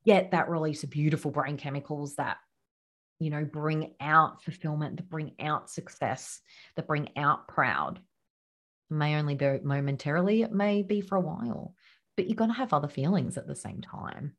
get 0.05 0.31
that 0.31 0.49
release 0.49 0.83
of 0.83 0.91
beautiful 0.91 1.31
brain 1.31 1.57
chemicals 1.57 2.17
that 2.17 2.39
you 3.23 3.31
know, 3.31 3.45
bring 3.45 3.95
out 4.01 4.43
fulfillment, 4.43 4.97
that 4.97 5.09
bring 5.09 5.33
out 5.39 5.71
success, 5.71 6.41
that 6.75 6.89
bring 6.89 7.09
out 7.17 7.47
proud. 7.47 8.01
It 8.91 8.95
may 8.95 9.15
only 9.15 9.37
be 9.37 9.61
momentarily, 9.63 10.43
it 10.43 10.53
may 10.53 10.83
be 10.83 11.01
for 11.01 11.17
a 11.17 11.21
while, 11.21 11.75
but 12.17 12.27
you're 12.27 12.35
going 12.35 12.51
to 12.51 12.57
have 12.57 12.73
other 12.73 12.89
feelings 12.89 13.39
at 13.39 13.47
the 13.47 13.55
same 13.55 13.81
time. 13.81 14.35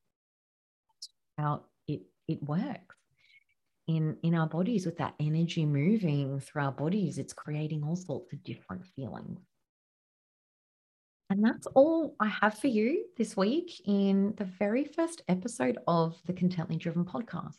How 1.37 1.63
it 1.87 2.01
it 2.27 2.43
works 2.43 2.95
in 3.87 4.17
in 4.21 4.35
our 4.35 4.47
bodies 4.47 4.85
with 4.85 4.97
that 4.97 5.15
energy 5.19 5.65
moving 5.65 6.41
through 6.41 6.63
our 6.63 6.71
bodies, 6.71 7.17
it's 7.17 7.33
creating 7.33 7.83
all 7.83 7.95
sorts 7.95 8.33
of 8.33 8.43
different 8.43 8.85
feelings. 8.85 9.39
And 11.33 11.43
that's 11.43 11.65
all 11.73 12.15
I 12.19 12.27
have 12.27 12.59
for 12.59 12.67
you 12.67 13.05
this 13.17 13.35
week 13.35 13.81
in 13.87 14.35
the 14.37 14.45
very 14.45 14.85
first 14.85 15.23
episode 15.27 15.79
of 15.87 16.15
the 16.27 16.33
Contently 16.33 16.77
Driven 16.77 17.05
podcast. 17.05 17.57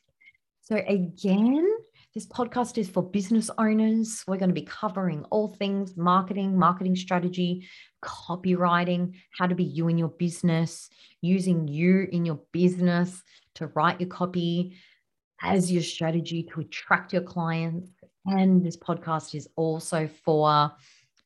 So, 0.60 0.76
again, 0.86 1.68
this 2.14 2.24
podcast 2.24 2.78
is 2.78 2.88
for 2.88 3.02
business 3.02 3.50
owners. 3.58 4.22
We're 4.28 4.36
going 4.36 4.50
to 4.50 4.54
be 4.54 4.62
covering 4.62 5.24
all 5.24 5.48
things 5.48 5.96
marketing, 5.96 6.56
marketing 6.56 6.94
strategy, 6.94 7.66
copywriting, 8.00 9.14
how 9.36 9.48
to 9.48 9.56
be 9.56 9.64
you 9.64 9.88
in 9.88 9.98
your 9.98 10.10
business, 10.20 10.88
using 11.20 11.66
you 11.66 12.06
in 12.12 12.24
your 12.24 12.42
business 12.52 13.24
to 13.56 13.66
write 13.74 14.00
your 14.00 14.08
copy 14.08 14.76
as 15.42 15.72
your 15.72 15.82
strategy 15.82 16.44
to 16.52 16.60
attract 16.60 17.12
your 17.12 17.22
clients. 17.22 17.90
And 18.24 18.64
this 18.64 18.76
podcast 18.76 19.34
is 19.34 19.48
also 19.56 20.08
for 20.24 20.70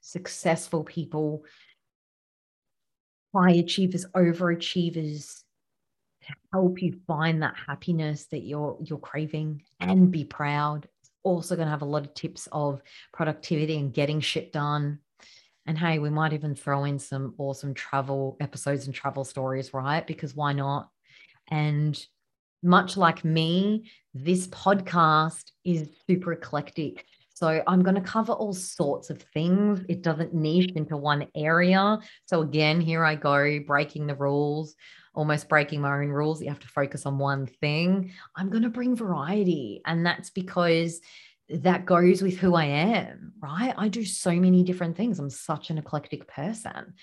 successful 0.01 0.85
people 0.85 1.45
high 3.35 3.53
achievers, 3.53 4.07
overachievers 4.14 5.43
help 6.53 6.83
you 6.83 6.99
find 7.07 7.43
that 7.43 7.55
happiness 7.67 8.27
that 8.27 8.41
you're 8.41 8.77
you're 8.83 8.99
craving 8.99 9.62
and 9.81 10.11
be 10.11 10.25
proud. 10.25 10.88
Also 11.23 11.57
going 11.57 11.67
to 11.67 11.71
have 11.71 11.83
a 11.83 11.87
lot 11.87 12.05
of 12.05 12.14
tips 12.14 12.49
of 12.53 12.81
productivity 13.12 13.79
and 13.79 13.93
getting 13.93 14.21
shit 14.21 14.53
done. 14.53 14.99
And 15.67 15.77
hey, 15.77 15.99
we 15.99 16.09
might 16.09 16.33
even 16.33 16.55
throw 16.55 16.85
in 16.85 16.99
some 16.99 17.35
awesome 17.37 17.75
travel 17.75 18.37
episodes 18.41 18.87
and 18.87 18.95
travel 18.95 19.25
stories, 19.25 19.75
right? 19.75 20.07
Because 20.07 20.35
why 20.35 20.55
not? 20.55 20.88
And 21.49 21.99
much 22.62 22.97
like 22.97 23.25
me, 23.25 23.91
this 24.14 24.47
podcast 24.49 25.53
is 25.64 25.91
super 26.07 26.33
eclectic. 26.33 27.05
So 27.38 27.62
I'm 27.68 27.85
going 27.85 27.94
to 27.94 28.01
cover 28.01 28.33
all 28.33 28.53
sorts 28.53 29.11
of 29.11 29.22
things. 29.33 29.85
It 29.88 30.03
doesn't 30.03 30.35
niche 30.35 30.72
into 30.74 30.96
one 30.96 31.29
area. 31.37 32.01
So 32.24 32.40
again, 32.42 32.81
here 32.81 33.05
I 33.05 33.14
go, 33.14 33.61
breaking 33.64 34.09
the 34.09 34.16
rules, 34.16 34.74
almost 35.14 35.48
breaking 35.48 35.81
my 35.83 36.01
own 36.01 36.09
rules. 36.09 36.42
You 36.42 36.48
have 36.48 36.59
to 36.59 36.66
focus 36.66 37.07
on 37.07 37.16
one 37.16 37.46
thing. 37.46 38.12
I'm 38.35 38.51
going 38.51 38.64
to 38.64 38.68
bring 38.68 38.96
variety. 38.96 39.83
And 39.87 40.05
that's 40.05 40.31
because 40.31 41.01
that 41.48 41.87
goes 41.87 42.22
with 42.22 42.38
who 42.38 42.57
I 42.57 42.64
am, 42.64 43.35
right? 43.40 43.72
I 43.79 43.87
do 43.87 44.05
so 44.05 44.33
many 44.33 44.64
different 44.64 44.96
things. 44.96 45.20
I'm 45.20 45.31
such 45.31 45.70
an 45.70 45.79
eclectic 45.79 46.27
person. 46.27 46.94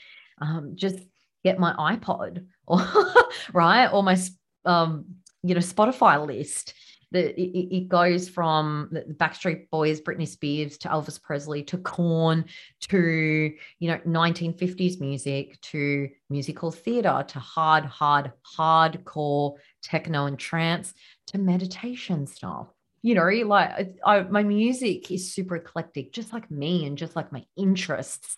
Um, 0.42 0.74
just 0.76 1.00
get 1.46 1.60
my 1.60 1.96
iPod 1.96 2.46
or 2.68 2.82
right 3.54 3.88
or 3.88 4.04
my 4.04 4.18
um, 4.66 5.06
you 5.44 5.56
know 5.56 5.62
Spotify 5.62 6.28
list 6.28 6.74
it, 7.16 7.76
it, 7.76 7.88
goes 7.88 8.28
from 8.28 8.90
the 8.92 9.02
Backstreet 9.02 9.70
Boys, 9.70 10.02
Britney 10.02 10.28
Spears 10.28 10.78
to 10.80 10.90
Elvis 10.90 11.22
Presley 11.22 11.64
to 11.64 11.78
Korn 11.78 12.46
to 12.90 13.54
you 13.80 13.88
know 13.88 13.98
1950s 14.06 15.00
music 15.00 15.60
to 15.62 16.10
musical 16.30 16.72
theater 16.72 17.24
to 17.28 17.40
hard, 17.40 17.86
hard, 17.86 18.32
hardcore 18.58 19.56
techno 19.82 20.26
and 20.26 20.40
trance 20.40 20.94
to 21.28 21.38
meditation 21.38 22.28
stuff. 22.28 22.68
You 23.02 23.16
know, 23.16 23.30
like 23.48 23.96
I, 24.06 24.22
my 24.22 24.44
music 24.44 25.12
is 25.12 25.34
super 25.34 25.58
eclectic, 25.58 26.12
just 26.12 26.34
like 26.34 26.50
me 26.50 26.86
and 26.86 26.98
just 26.98 27.16
like 27.16 27.32
my 27.32 27.46
interests, 27.56 28.38